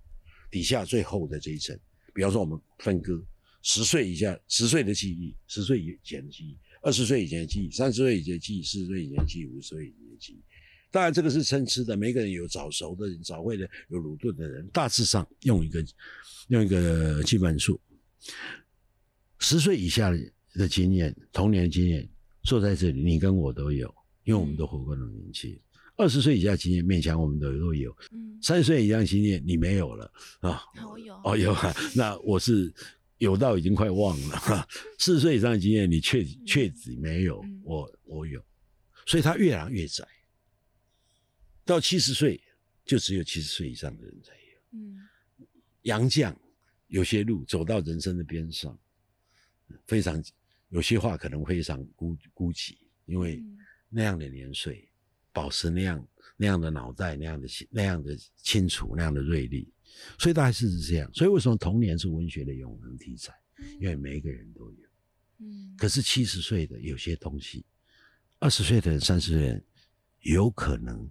[0.51, 1.75] 底下最厚的这一层，
[2.13, 3.19] 比方说我们分割
[3.63, 10.43] 十岁以下十岁的记忆，十岁以前的记忆，二十岁以前的记忆，三十岁以前的记忆，四十岁以前的记忆，五十岁以前的记忆。
[10.91, 15.83] 当然这个是参差的，每个人有早熟的人，早会的，有鲁钝的人，大致上用一个
[16.49, 17.81] 用一个基本数，
[19.43, 20.09] 十岁以下
[20.53, 22.09] 的经验，童年经验，
[22.43, 23.93] 坐在这里，你跟我都有。
[24.23, 25.61] 因为我们都活过那种年纪，
[25.97, 30.63] 二十岁以下经验勉强我们都都有，嗯，三十岁以上经验你没有了啊？
[30.89, 32.73] 我有哦有啊，那我是
[33.17, 34.65] 有到已经快忘了哈。
[34.97, 38.41] 四十岁以上的经验你确确实没有，我我有，
[39.05, 40.07] 所以它越来越窄，
[41.65, 42.41] 到七十岁
[42.85, 44.97] 就只有七十岁以上的人才有，嗯，
[45.81, 46.33] 杨绛
[46.87, 48.79] 有些路走到人生的边上，
[49.85, 50.23] 非常
[50.69, 53.43] 有些话可能非常孤孤寂，因为。
[53.95, 54.89] 那样的年岁，
[55.31, 59.71] 保持那样那样的脑袋，那样的那样的清楚，那样的锐利，
[60.17, 61.07] 所以大概是这样。
[61.13, 63.31] 所以为什么童年是文学的永恒题材？
[63.79, 64.77] 因为每一个人都有。
[65.45, 65.75] 嗯。
[65.77, 67.63] 可是七十岁的有些东西，
[68.39, 69.63] 二十岁的人、三十岁的人，
[70.21, 71.07] 有可能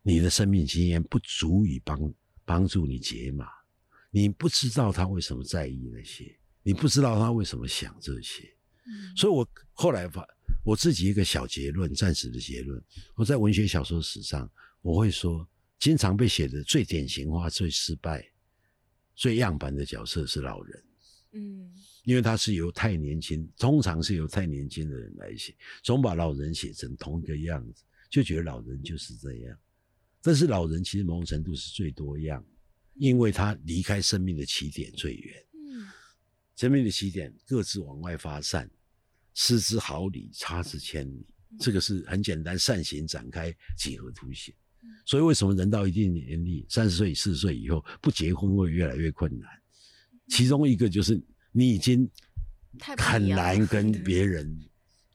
[0.00, 3.48] 你的生命经验不足以帮帮助你解码，
[4.12, 8.42] 你不知道他为什么在意那些，你不知道他为什么想这些。
[8.86, 9.16] 嗯。
[9.16, 10.26] 所以我后来发。
[10.64, 12.80] 我自己一个小结论，暂时的结论。
[13.16, 14.48] 我在文学小说史上，
[14.80, 15.48] 我会说，
[15.80, 18.24] 经常被写的最典型化、最失败、
[19.16, 20.84] 最样板的角色是老人。
[21.32, 21.72] 嗯，
[22.04, 25.52] 因为他是由太年轻，通常是由太年轻的人来写，
[25.82, 29.58] 总把老人写成同一个样子，就觉得老人就是这样。
[30.22, 32.44] 但是老人其实某种程度是最多样，
[32.94, 35.44] 因为他离开生命的起点最远。
[36.62, 38.70] 嗯，生命的起点各自往外发散。
[39.34, 41.26] 失之毫厘，差之千里，
[41.58, 44.54] 这个是很简单，善行展开几何图形。
[45.06, 49.48] 所以为什么人到一定年龄，三十岁、四十岁以后不结婚会越来越困难？
[50.28, 52.08] 其中一个就是你已经
[52.98, 54.54] 很难跟别人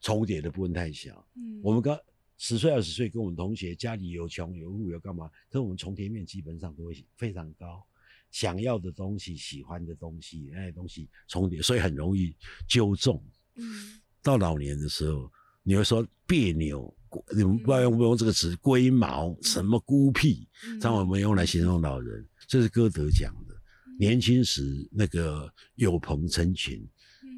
[0.00, 1.24] 重叠的部分太小。
[1.62, 1.96] 我们刚
[2.38, 5.30] 十岁、二十岁跟我们同学家里有穷有富有干嘛？
[5.48, 7.86] 跟我们重叠面基本上都会非常高，
[8.30, 12.34] 想要的东西、喜欢的东西那些东西重叠，所以很容易
[12.68, 13.14] 纠正。
[13.56, 14.00] 嗯。
[14.20, 15.30] 到老年的时候，
[15.62, 16.94] 你会说别扭，
[17.34, 20.46] 你们不要用不用这个词，龟毛，什么孤僻，
[20.80, 22.26] 让我们用来形容老人。
[22.46, 23.54] 这是歌德讲的，
[23.98, 26.86] 年轻时那个有朋成群，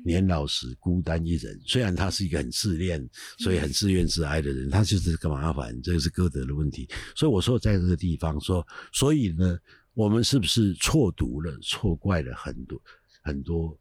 [0.05, 1.61] 年老时孤单一人。
[1.64, 5.80] 虽然他是一个很自恋，所以很自怨自艾的人，他就是个麻烦。
[5.82, 6.88] 这个是歌德的问题。
[7.14, 9.59] 所以我说，在这个地方说，所以呢，
[10.01, 12.80] 我们是不是错读了、错怪了很多
[13.22, 13.78] 很多？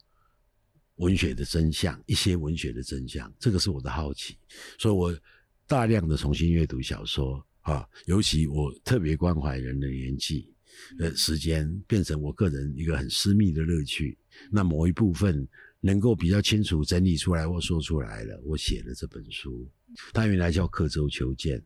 [0.97, 4.37] 文学的真相，一些文学的真相，这个是我的好奇，
[4.77, 5.17] 所以我
[5.65, 10.53] 大量的重新阅读小说啊，尤其我特别关怀人的年纪
[10.97, 14.17] 的时间，变成我个人一个很私密的乐趣。
[14.51, 15.47] 那某一部分
[15.79, 19.65] 能够比较清楚整理出来或说出来了，我写了这本书。
[20.11, 21.63] 它原来叫刻舟求剑，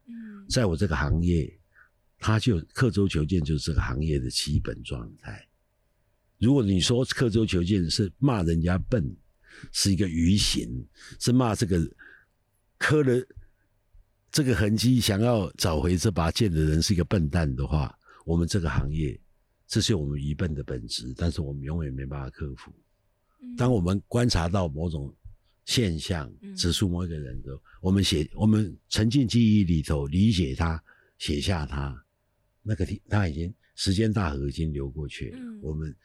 [0.47, 1.51] 在我这个行业，
[2.24, 5.45] 它就刻舟求剑就是这个行业的基本状态。
[6.38, 9.13] 如果你说刻舟求剑是骂人家笨，
[9.74, 10.88] 是一个愚行，
[11.19, 11.86] 是骂这个
[12.78, 13.21] 刻了
[14.32, 17.93] 这个痕迹，想要找回这把剑的人是一个笨蛋的话，
[18.26, 19.19] 我们这个行业，
[19.67, 22.74] 这是我们愚笨的本质，但是我们永远没办法克服。
[23.57, 25.13] 当我们观察到某种
[25.65, 27.51] 现象，指出某一个人的，
[27.82, 30.82] 我们写，我们沉浸记忆里头，理解他，
[31.17, 31.93] 写下他，
[32.64, 35.95] 那个他已经时间大河已经流过去，我们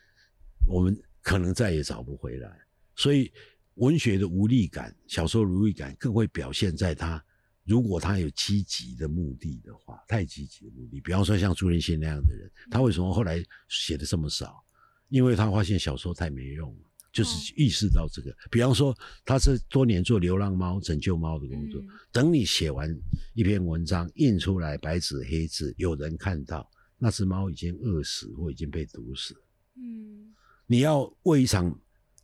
[0.67, 2.51] 我们可能再也找不回来。
[2.97, 3.33] 所以，
[3.75, 7.25] 文学的无力感，小说无力感更会表现在他，
[7.65, 14.65] 如果他有积极的目的的话，太积极的目的，比方说像朱连心那样的人，他为什么后来写的这么少？
[15.11, 18.35] 因为他发现小说太没用了，就是意识到这个。
[18.51, 21.83] 比方说，他是多年做流浪猫、拯救猫的工作，
[22.13, 22.95] 等你写完
[23.35, 29.35] 一篇文章印出来，白纸黑字，有人看到那只猫已经饿死或已经被毒死，
[29.77, 30.35] 嗯，
[30.67, 31.77] 你要为一场。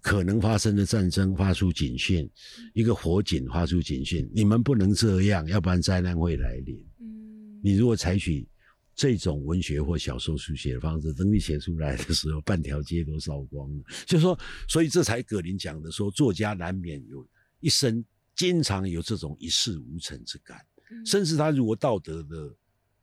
[0.04, 2.30] 可能发生的战争发出警讯，
[2.74, 6.76] 一个火警发出警讯，你们不能这样，要不然灾难会来临。
[7.00, 8.46] 嗯，你如果采取
[8.94, 13.84] 这种文学或小说书写的方式，等你写出来的时候，半条街都烧光了。
[14.06, 14.38] 就说，
[14.68, 17.26] 所以这才葛林讲的说，作家难免有
[17.60, 20.64] 一生经常有这种一事无成之感，
[21.04, 22.54] 甚至他如果道德的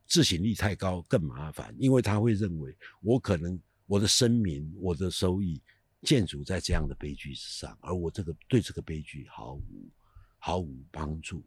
[0.07, 5.61] 自省力太高，更麻烦，因为他会认为我可能我的声名，我的收益。
[6.03, 9.87] 建筑在这样的悲剧之上，而我这个对这个悲剧毫无
[10.39, 11.45] 毫无帮助，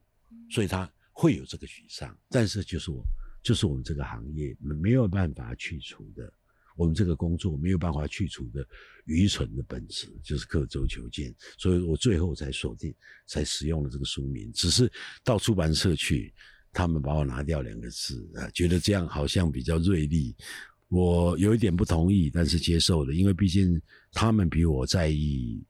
[0.49, 2.17] 所以他会有这个沮丧。
[2.31, 3.05] 但是就是我，
[3.45, 6.33] 就是我们这个行业没有办法去除的，
[6.77, 8.67] 我们这个工作没有办法去除的
[9.05, 11.33] 愚蠢的本质，就是刻舟求剑。
[11.59, 12.93] 所以我最后才锁定，
[13.27, 14.51] 才使用了这个书名。
[14.53, 14.91] 只是
[15.23, 16.33] 到出版社去，
[16.73, 20.35] 他们把我拿掉两个字啊，觉得这样好像比较锐利。
[20.89, 23.81] 我有一点不同意，但是接受了，因为毕竟
[24.13, 25.63] 他们比我在意，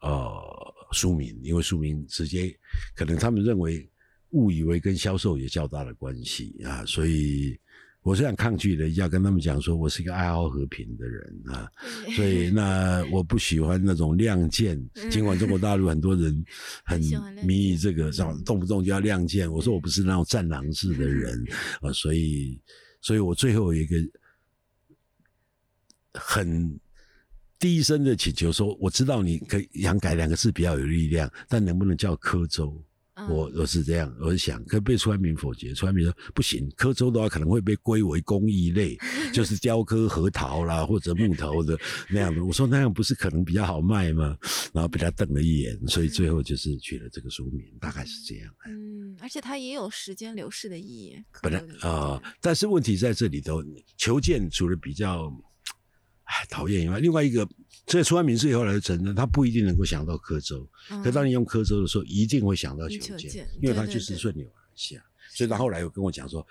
[0.00, 2.58] 呃，书名，因为书名直接
[2.94, 3.86] 可能他们认为
[4.32, 7.58] 误以为跟销售有较大的关系啊，所以
[8.02, 11.70] 我是很抗拒的，要跟他们讲说我是一个爱好和平的人啊，
[12.16, 14.78] 所以那我不喜欢那种亮剑，
[15.10, 16.44] 尽管中国大陆很多人
[16.84, 17.00] 很
[17.44, 18.10] 迷这个，
[18.44, 21.42] 动不动就要亮剑，我说我不是那种战狼式的人
[21.80, 22.60] 啊， 所以。
[23.04, 23.96] 所以我最后有一个
[26.14, 26.78] 很
[27.58, 32.46] 低声的请求，说我知道你可以想改两个字比较有力量，但能不能叫科
[33.16, 33.34] 州？
[33.34, 35.74] 我我是这样，我是想，可被川民否决。
[35.74, 38.96] 川民说不行，科州的话可能会被归为工艺类，
[39.32, 41.78] 就是雕刻核桃啦或者木头的
[42.10, 42.44] 那样的。
[42.44, 44.36] 我说那样不是可能比较好卖吗？
[44.72, 48.54] 然后被他瞪了一眼，所以最后就是取了这个书名，大概是这样。
[48.66, 51.16] 嗯，而且它也有时间流逝的意义。
[51.42, 53.62] 本来啊，但是问题在这里头，
[53.96, 55.32] 求见除了比较。
[56.48, 57.46] 讨厌以外，另外一个，
[57.86, 60.66] 所以出完名字以后来承认，他不一定能够想到柯州。
[61.02, 65.04] 可当你用柯州的时候，一定会想到求见，因为他就是顺流而下。
[65.30, 66.46] 所以他后来又跟我讲说，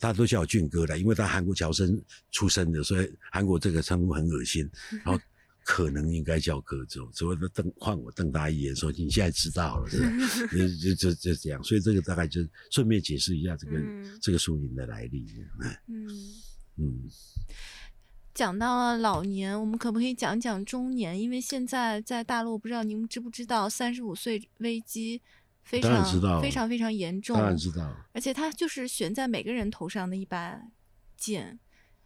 [0.00, 1.98] 大家都叫我俊哥的，因为他韩国侨生
[2.32, 4.68] 出身的，所以韩国这个称呼很恶心。
[5.04, 5.20] 然后
[5.62, 10.10] 可能应该叫柯州，只会瞪换我瞪他一眼说：“你现在知道了，是吧？”
[10.82, 11.62] 就就就这样。
[11.62, 13.80] 所以这个大概就顺便解释一下这个
[14.20, 15.24] 这个书名的来历。
[15.88, 16.04] 嗯
[16.76, 17.10] 嗯。
[18.34, 21.18] 讲到了老年，我们可不可以讲讲中年？
[21.18, 25.22] 因为现在在大陆，不知道您知不知道，三十五岁危机
[25.62, 27.36] 非常非常非常严重。
[27.36, 27.94] 当然知道。
[28.12, 30.60] 而且它就是悬在每个人头上的一把
[31.16, 31.60] 剑，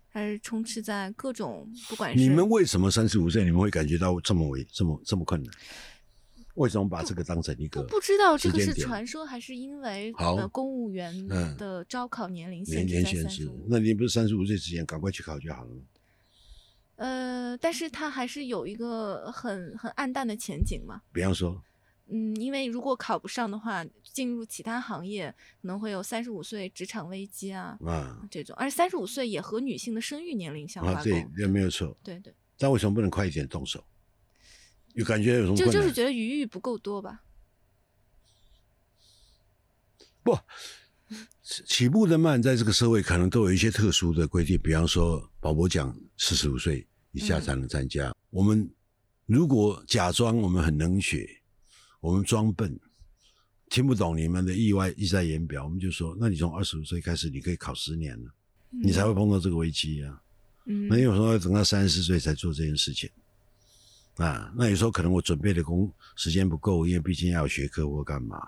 [0.08, 2.22] 还是充斥在各种不管是。
[2.22, 5.50] 你们为什么三十五岁你们会感觉到这么危这么这么困难？
[6.56, 7.82] 为什么把这个当成一个？
[7.84, 11.26] 不知道这个是传说还是因为呃公务员
[11.56, 13.64] 的招考年龄限制在三十五？
[13.70, 15.80] 那你不是三十五岁之前赶快去考就好了吗？
[16.98, 21.00] 呃，但是它还是有一个很很暗淡的前景嘛。
[21.12, 21.62] 比方说，
[22.06, 25.30] 嗯，因为如果考不上的话，进入其他行业
[25.62, 28.54] 可能会有三十五岁职场危机啊，啊，这种。
[28.58, 31.96] 而三十五岁也和女性的生育年龄相挂钩，对，也没有错。
[32.02, 32.34] 对对。
[32.58, 33.84] 但为什么不能快一点动手？
[34.94, 35.56] 有感觉有什么？
[35.56, 37.22] 就就是觉得余裕不够多吧。
[40.24, 40.36] 不，
[41.42, 46.86] 起步的慢，在这个社会可能都有一些特殊的规定，比方说保博讲四十五岁。
[47.12, 48.14] 以下才能参加。
[48.28, 48.70] 我们
[49.24, 51.26] 如果假装我们很冷血，
[52.00, 52.78] 我们装笨，
[53.70, 58.30] 听不懂你们的意外意在言表，我们就说：那你从二十五岁开始，你可以考十年了，
[58.70, 60.20] 你才会碰到这个危机啊。
[60.64, 63.08] 那有时候要等到三十岁才做这件事情
[64.16, 64.52] 啊。
[64.54, 68.38] 那有时候可能我准备的工时间不够，因为毕竟要有学科或干嘛，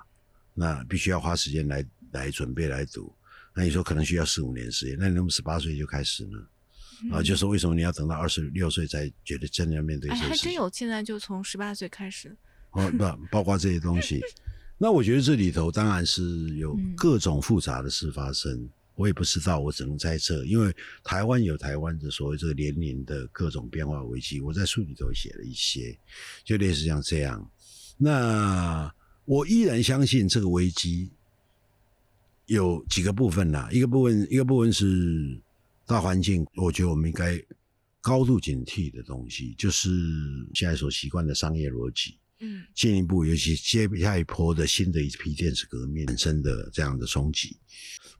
[0.52, 3.12] 那必须要花时间来来准备来读。
[3.54, 6.38] 那你说可能需要四五年时间，那你那么十八岁就开始呢？
[7.10, 10.10] 啊，就是为什么你要等到二十六岁才觉得真的要面对？
[10.10, 12.36] 哎，还真有，现在就从十八岁开始。
[12.72, 14.20] 哦，不，包括这些东西。
[14.76, 20.44] 那我觉得这里头当然是有各种复杂的事发生，我也不知道，我只能猜测。
[20.44, 25.98] 因为台湾有台湾的所谓这个年龄的各种变化危机，我在书里头写了一些，
[26.44, 27.50] 就类似像这样。
[27.96, 28.94] 那
[29.24, 31.10] 我依然相信这个危机
[32.50, 35.40] 有几个部分呐，一个部分，一个部分是。
[35.86, 37.36] 大环境，我觉得我们应该
[38.00, 39.90] 高度警惕的东西，就是
[40.54, 42.16] 现在所习惯的商业逻辑。
[42.38, 47.56] 嗯进一步，尤其接下一波的新的一批电子革命产生的这样的冲击，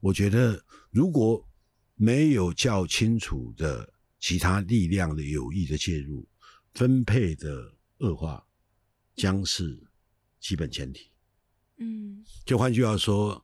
[0.01, 1.47] 我觉得如果
[1.95, 6.27] 没有较清楚的其他力量的有意的介入，
[6.73, 8.45] 分配的恶化
[9.15, 9.81] 将是
[10.41, 11.09] 基本前提。
[11.77, 13.41] 嗯就换句话说，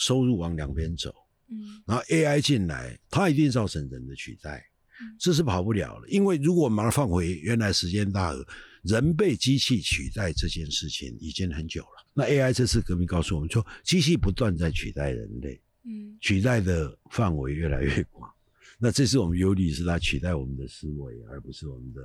[0.00, 1.14] 收入往两边走，
[1.48, 4.64] 嗯然后 AI 进来，它一定造成人的取代
[5.02, 6.08] 嗯，这是跑不了了。
[6.08, 8.46] 因为如果我们把它放回原来时间大额，
[8.82, 12.06] 人被机器取代这件事情已经很久了。
[12.14, 18.30] 那 AI 这次革命告诉我们说，机器不断在取代人类，嗯取代的范围越来越广。
[18.78, 22.00] 那这是我们忧虑，是它取代我们的思维，而不是我们的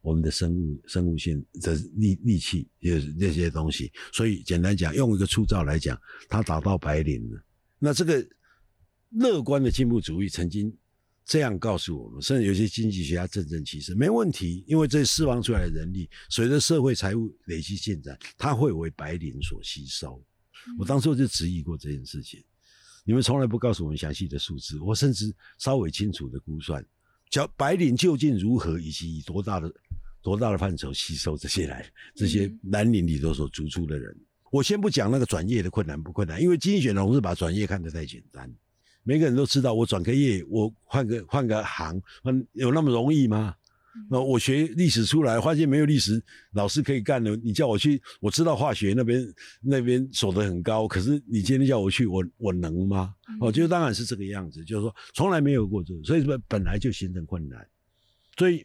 [0.00, 3.92] 我们的生物生物性的力力气，就那些东西。
[4.12, 7.42] 所以简单讲，用一个粗糙来讲，它达到白领了。
[7.78, 8.26] 那这个
[9.10, 10.74] 乐观的进步主义曾经
[11.24, 20.24] 这样告诉我们，甚至有些经济学家振振其实没问题，因为这释放出来的人力，随着社会财务累积进展，它会为白领所吸收。
[20.78, 22.42] 我当初就质疑过这件事情，
[23.04, 26.84] 你们从来不告诉我们详细的数字，我甚至稍微清楚的估算，
[27.30, 29.72] 叫白领究竟如何，以及以多大的
[30.22, 34.14] 多大的范畴吸收这些来这些蓝领里头所逐出的人。
[34.50, 38.50] 我先不讲那个转业的困难不困难，因为经济学总是把转业看得太简单。
[39.02, 43.54] 每个人都知道，我转个业，我换个换个行，换有那么容易吗？
[44.10, 46.22] 那我学历史出来，发现没有历史
[46.52, 47.34] 老师可以干的。
[47.36, 53.14] 你叫我去，我知道化学那边那边守得很高，可是你今天叫我去，我我能吗？
[53.40, 57.66] 哦，就当然是这个样子，就是说从来没有过这个，所以说本来就形成困难。
[58.36, 58.64] 所以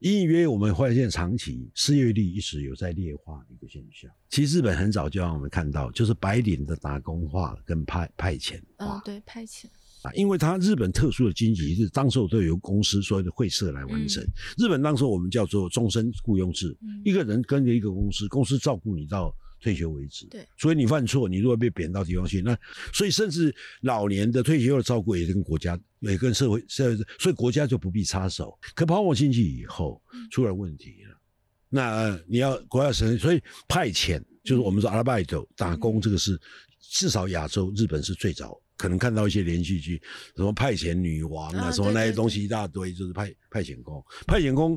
[0.00, 4.10] 隐隐约约我们发现长期失业率一直有在劣化的一个现象。
[4.30, 8.96] 其实日本很早就让我们看到，就是白领的打工化跟派派遣化。
[8.96, 9.66] 嗯，对，派遣。
[10.02, 14.22] 啊，因为它日本特殊的经济是当时都由公司所有的会社来完成。
[14.58, 20.26] 日本当时我们叫做终身雇佣制，嗯一个人跟着一个公司，公司照顾你到退休为止。
[20.26, 22.58] 对，所以你犯错，你如果被贬到地方去，那
[22.92, 28.58] 所以甚至老年的退休的照顾也跟国家也跟社会社会，所以国家就不必插手。
[28.74, 31.16] 可泡沫经济以后出了问题了，
[31.68, 36.36] 那、呃你要国家审，所以派遣就是我们说阿拉拜斗打工这个是
[36.80, 38.60] 至少亚洲日本是最早。
[38.82, 40.02] 可能看到一些连续剧，
[40.34, 44.04] 什么派遣女王啊，啊什么那些东西一大堆，就是派派遣工。
[44.26, 44.76] 派遣工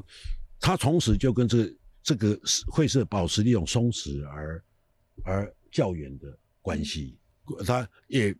[0.59, 4.63] 他从此就跟这个这个会社保持一种松弛而
[5.23, 7.17] 而较远的关系，
[7.65, 8.31] 他也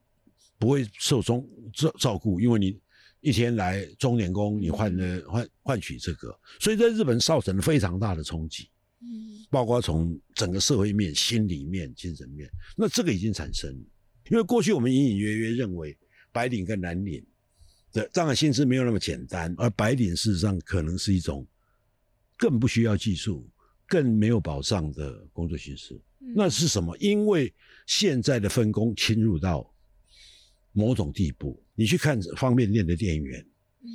[0.59, 1.43] 不会受中
[1.74, 2.80] 照照顾，因为你
[3.22, 8.70] 一天来钟点工，你换了换换取这个，所以在日本造成了非常大的冲击。
[9.01, 13.86] 嗯包括从整个社会面、心理面、精神面，那这个已经产生了。
[14.30, 15.98] 因为过去我们隐隐约约认为
[16.32, 17.26] 白领跟蓝领
[17.92, 21.46] 的当然薪资没有那么简单，而白领事实上可能是一种
[22.38, 23.48] 更不需要技术、
[23.88, 25.94] 更没有保障的工作形式。
[26.20, 26.98] 嗯那是什么？
[26.98, 27.54] 因为
[27.86, 29.72] 现在的分工侵入到
[30.72, 33.40] 某种地步，你去看方便店的店员，
[33.84, 33.88] 嗯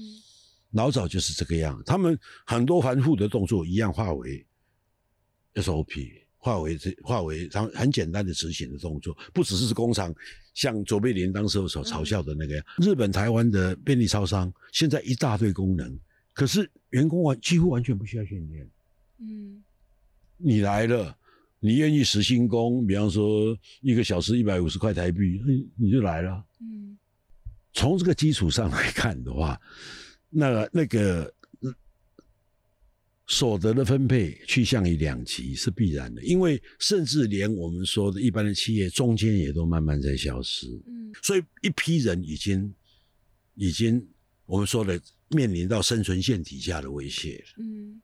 [0.71, 2.17] 老早就是这个样，他们
[2.47, 4.47] 很多繁复的动作一样化为
[5.55, 10.13] SOP，化为这化为他们很简单的执行的动作，不只是工厂
[10.55, 12.65] 像卓别林当时所嘲笑的那个样。
[12.79, 15.97] 日本、台湾的便利超商现在一大堆功能，
[16.33, 18.69] 可是员工完几乎完全不需要训练。
[19.19, 19.63] 嗯
[20.39, 21.15] 你来了，
[21.59, 26.43] 你愿意实薪工，比方说一个小时一百五十块台币，你你就来了。
[26.61, 26.97] 嗯
[27.73, 29.61] 从这个基础上来看的话，
[30.29, 31.40] 那那个呃
[33.33, 41.13] 所得的分配趋向于两极是必然的，因为甚至连我们说的一般的企业中间也都慢慢在消失，嗯。
[41.23, 42.75] 所以一批人已经
[43.55, 44.05] 已经
[44.47, 47.63] 我们说的面临到生存线底下的威胁了。
[47.63, 48.03] 嗯。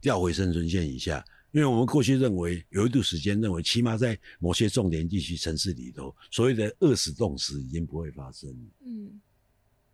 [0.00, 8.48] 调回生存线以下，因为我们过去认为有一度时间认为，起码在某些重点地区城市里头，所谓的饿死冻死已经不会发生。
[8.86, 9.20] 嗯。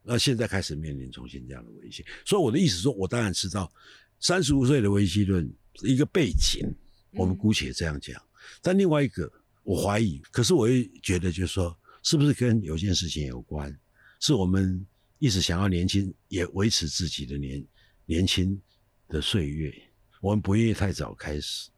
[0.03, 3.73] 那现在开始面临重新这样的威胁，所以我的意思说，我当然知道
[4.21, 5.51] 三十五岁的维基论
[5.83, 6.67] 一个背景，
[7.13, 8.21] 我们姑且这样讲。
[8.63, 9.31] 但另外一个，
[9.63, 13.75] 我怀疑，可是我也觉得，就是说，是不是跟有件事情有关？
[14.21, 14.87] 是我们
[15.19, 17.65] 一直想要年轻，也维持自己的年
[18.07, 18.61] 年轻
[19.09, 19.75] 的岁月，
[20.21, 21.71] 我们不愿意太早开始。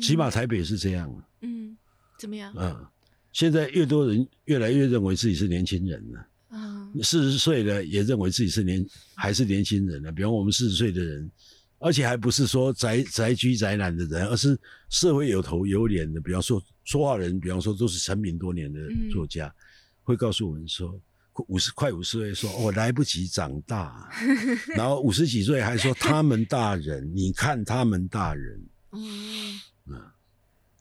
[0.00, 1.76] 起码台北是这样啊，嗯，
[2.18, 2.86] 怎么样嗯，
[3.32, 6.26] 现在越多人越来越认为自己是年轻人了。
[6.48, 6.90] 啊？
[7.02, 8.84] 四十岁的也认为自己是年
[9.14, 10.12] 还是年轻人呢。
[10.12, 11.30] 比方我们四十岁的人，
[11.78, 16.20] 而且还不是说宅宅居宅男的人，而是社会有头有脸的。
[16.20, 18.80] 比方说说话人，比方说都是成名多年的
[19.12, 19.54] 作家，
[20.02, 20.98] 会告诉我们说，
[21.46, 24.10] 五十快五十岁说我、哦、来不及长大，
[24.74, 28.60] 然后五十几岁还说他们大人，你看他们大人。
[28.90, 29.60] 嗯
[29.94, 30.12] 啊，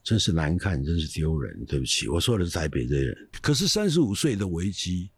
[0.02, 1.66] 真是难看，真是丢人。
[1.66, 3.30] 对不起，我说的是台北的人。
[3.42, 5.10] 可是三十五岁的危机，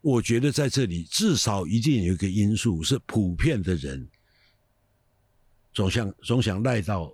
[0.00, 4.08] 我觉得在这里至少一定有一个因素是普遍的人
[5.74, 7.12] 总想总想赖到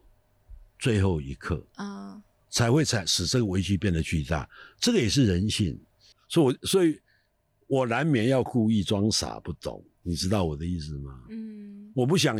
[0.78, 4.48] 最后一刻啊，才会才使这个危机变得巨大。
[4.78, 5.78] 这个也是人性，
[6.28, 7.00] 所以我所以，
[7.66, 9.82] 我难免要故意装傻不懂。
[10.02, 11.24] 你知道我的意思吗？
[11.30, 12.36] 嗯，我不想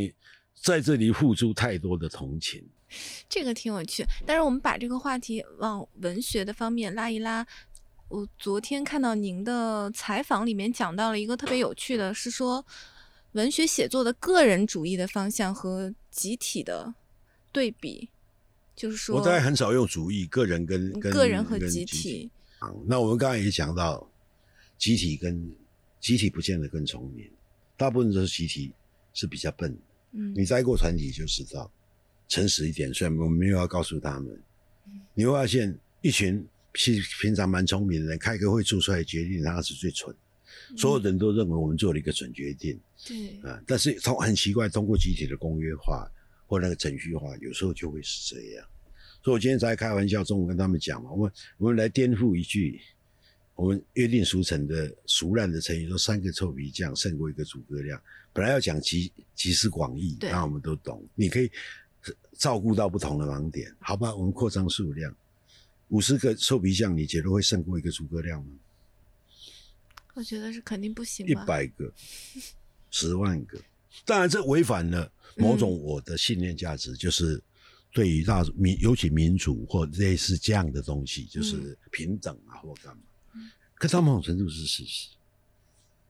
[0.54, 2.62] 在这里付出太多的同情。
[3.28, 7.46] 这个挺有趣，但是我们把这个话题往文学的方面拉一拉。
[8.14, 12.64] 我昨天看到您的采访里面讲到了一个特别有趣的，是说
[13.32, 16.94] 文学写作的个人主义的方向和集体的
[17.50, 18.08] 对比，
[18.76, 22.30] 就是说，我大概很少用主义，个人跟跟个人和集体。
[22.60, 24.08] 啊，那我们刚才也讲到，
[24.78, 25.52] 集体跟
[25.98, 27.28] 集体不见得更聪明。
[27.76, 28.72] 大部分都是集体
[29.12, 29.76] 是比较笨，
[30.12, 31.68] 嗯，你待过团体就知道，
[32.28, 34.40] 诚实一点，虽然我们没有要告诉他们，
[35.14, 40.14] 你会发现一群平平常蛮聪明的人，开个会做出来决定，他是最蠢，
[40.76, 46.06] 所有人都认为我们做了一个准决定，对，啊，但是通很奇怪，通过集体的公约化
[46.46, 48.66] 或那个程序化，有时候就会是这样，
[49.22, 52.80] 所以我今天才开玩笑中午跟他们讲嘛，我们我们来颠覆一句。
[53.56, 58.02] 我们约定俗成的俗烂的成语说“三个臭皮匠胜过一个诸葛亮”，
[58.34, 61.06] 本来要讲集集思广益，那我们都懂。
[61.14, 61.48] 你可以
[62.36, 64.12] 照顾到不同的盲点，好吧？
[64.12, 65.16] 我们扩张数量，
[65.88, 68.52] 五十个臭皮匠，你觉得会胜过一个诸葛亮吗？
[70.14, 71.26] 我觉得是肯定不行。
[71.26, 71.92] 一百个，
[72.90, 73.60] 十万个，
[74.04, 77.42] 当然这违反了某种我的信念价值，就是
[77.92, 83.02] 对于大民，尤其民主或类似这样的东西，就是平等啊，或干嘛。
[83.74, 85.08] 可到某种程度是事实，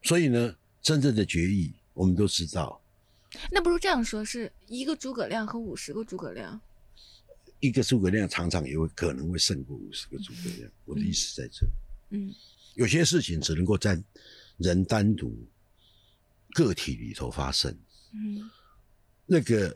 [0.03, 2.81] 所以呢，真正的决议我们都知道。
[3.51, 6.61] 那不如这样说，是一个诸葛亮和五十个诸葛亮。
[7.67, 10.71] 一个诸葛亮常常也会可能会胜过五十个诸葛亮。
[10.85, 11.67] 我的意思在这。
[12.11, 12.31] 嗯。
[12.75, 14.03] 有些事情只能够在
[14.59, 15.35] 人单独
[16.51, 17.75] 个体里头发生。
[18.13, 18.51] 嗯。
[19.25, 19.75] 那个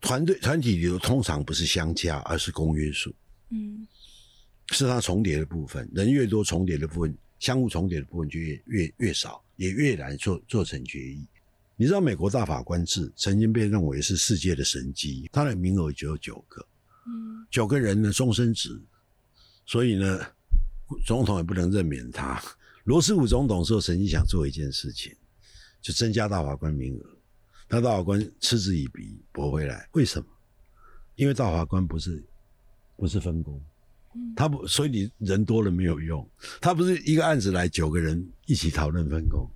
[0.00, 3.14] 团队团体里头通常不是相加，而是公约数。
[3.50, 3.86] 嗯。
[4.72, 11.26] 是它重叠的部分，人越多，重叠的部分，相互重叠的部分就越越越少，也越难做做成决议。
[11.76, 16.66] 你知道美国大法官制曾经被认为是世界的神机，它的名额只有九个，
[17.06, 18.80] 嗯，九个人呢终身制，
[19.64, 20.20] 所以呢，
[21.04, 22.42] 总统也不能任免他。
[22.84, 25.14] 罗斯福总统时候曾经想做一件事情，
[25.80, 27.06] 就增加大法官名额，
[27.68, 29.88] 那大法官嗤之以鼻，驳回来。
[29.92, 30.26] 为什么？
[31.14, 32.24] 因为大法官不是
[32.96, 33.60] 不是分工。
[34.34, 36.26] 他不，所以你人多了没有用。
[36.60, 39.46] 他不是一个案子来九个人一起讨论分工，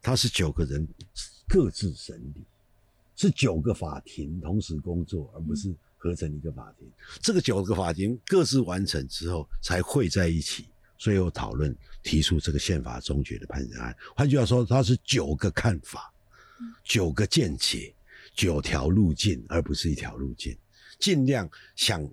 [0.00, 0.86] 他是九个人
[1.48, 2.44] 各自审理，
[3.16, 6.90] 是九个法庭同时工作，而不是合成一个法庭。
[7.20, 10.66] 这个九个法庭各自完成之后才汇在一起，
[10.98, 13.94] 最后讨论提出这个宪法终结的判决案。
[14.16, 16.12] 换句话说，它是九个看法，
[16.82, 17.94] 九个见解，
[18.34, 20.56] 九条路径，而不是一条路径。
[20.98, 22.10] 尽量想。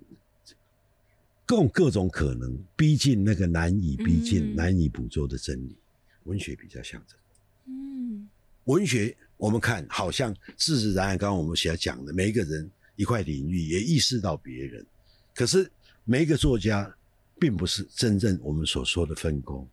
[1.48, 5.78] 各各种可能，逼近那个难以逼近、难以捕捉的真理。
[6.24, 7.22] 文学比较像这个。
[7.68, 8.28] 嗯，
[8.64, 14.84] 文学我们看好像自自然然，刚刚我们所讲的，每一个人一块领域也意识到别人。
[15.32, 15.70] 可是
[16.04, 16.92] 每一个作家
[17.38, 19.66] 并不是真正我们所说的分工，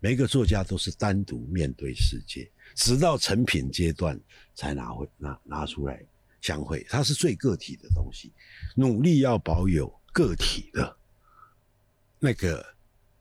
[0.00, 4.20] 每一个作家都是单独面对世界，直到成品阶段
[4.56, 6.04] 才拿回拿拿出来
[6.40, 6.84] 相会。
[6.90, 8.32] 它是最个体的东西，
[8.74, 10.96] 努力要保有个体的。
[12.18, 12.66] 那个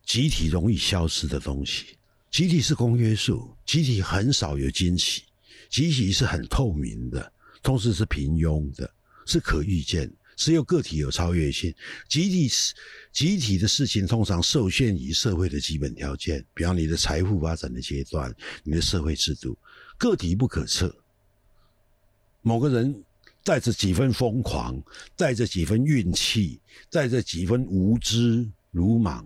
[0.04, 1.98] 集体容易消失的东西，
[2.32, 5.24] 集体是公约数，集体很少有惊喜，
[5.70, 7.32] 集体是很透明的，
[7.62, 8.92] 同时是平庸的，
[9.32, 11.74] 是可预见，只有个体有超越性。
[12.10, 12.74] 集体是
[13.14, 19.58] 集体的事情，通常受限于社会的基本条件，比方你的财富发展的阶段，你的社会制度，
[19.98, 20.94] 个体不可测。
[22.42, 23.04] 某个人
[23.42, 24.84] 带着几分疯狂，
[25.16, 26.60] 带着几分运气，
[26.90, 28.52] 带着几分无知。
[28.72, 29.26] 鲁莽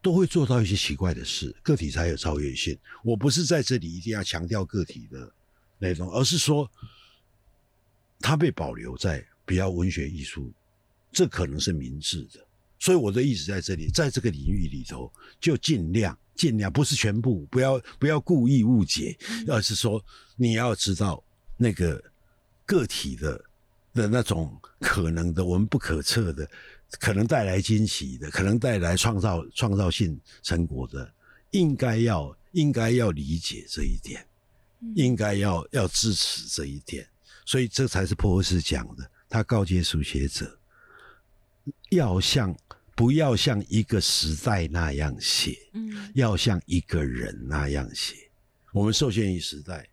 [0.00, 2.78] 都会做到一些奇怪的事，个体才有超越性。
[3.02, 5.30] 我不是在这里一定要强调个体的
[5.78, 6.70] 那种，而是说，
[8.20, 10.52] 它被保留在比较文学艺术，
[11.12, 12.44] 这可能是明智的。
[12.78, 19.16] 所以我的意思在这里，在这个领域里头，就尽量尽量，不是全部，不要不要故意误解，
[19.46, 20.04] 而是说
[20.36, 21.22] 你要知道
[21.56, 22.02] 那个
[22.66, 23.44] 个体的
[23.94, 26.48] 的那种可能的，我们不可测的。
[27.00, 31.12] 可能带来惊喜的，可能带来创造创造性成果的，
[31.50, 34.24] 应该要应该要理解这一点，
[34.94, 37.04] 应该要要支持这一点，
[37.44, 39.10] 所以这才是波斯讲的。
[39.34, 40.56] 他告诫书写者，
[41.90, 42.56] 要像
[42.94, 48.14] 不要像一个时代那样写，嗯要像一个人那样写。
[48.72, 49.88] 我们受限于时代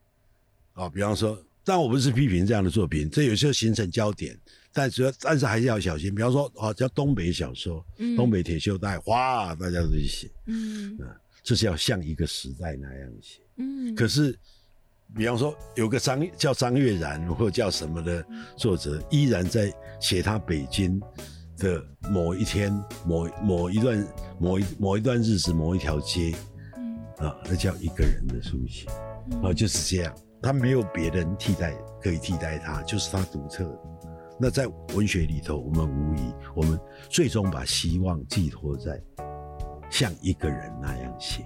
[0.74, 4.40] 啊，比方说，但我不是批评这样的作品，这有时候形成焦点，
[4.72, 6.14] 但主要但是还是要小心。
[6.14, 10.96] 比方说，啊，叫东北小说，嗯东北铁锈带，哇，大家都去写，嗯
[11.42, 13.42] 这是要像一个时代那样写。
[13.56, 14.38] 嗯，可是，
[15.16, 18.26] 比方说有个张叫张悦然或者叫什么的
[18.56, 21.02] 作者，依然在写他北京
[21.58, 22.72] 的某一天、
[23.06, 24.08] 某某一段、
[24.40, 26.34] 某一某一段日子、某一条街
[26.78, 28.88] 嗯啊，那叫一个人的书写
[29.44, 30.16] 啊，就是这样。
[30.42, 31.72] 他没有别人替代
[32.02, 33.80] 可以替代他，就是他独特的。
[34.40, 34.66] 那在
[34.96, 36.80] 文学里头，我们无疑，我们
[37.10, 39.00] 最终把希望寄托在
[39.90, 41.46] 像一个人那样写。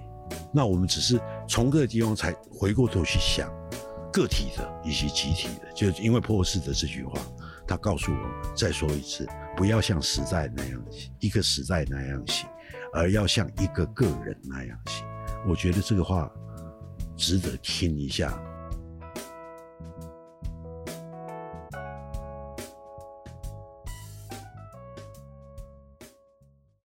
[0.52, 3.50] 那我们只是从这个地方才回过头去想
[4.12, 7.20] 个体的以及集体的，就因为破世的这句话，
[7.66, 9.26] 他告诉我们，再说一次，
[9.56, 10.82] 不要像时代那样，
[11.20, 12.48] 一个时代那样行，
[12.92, 15.06] 而要像一个个人那样行。
[15.46, 16.30] 我觉得这个话
[17.16, 18.40] 值得听一下。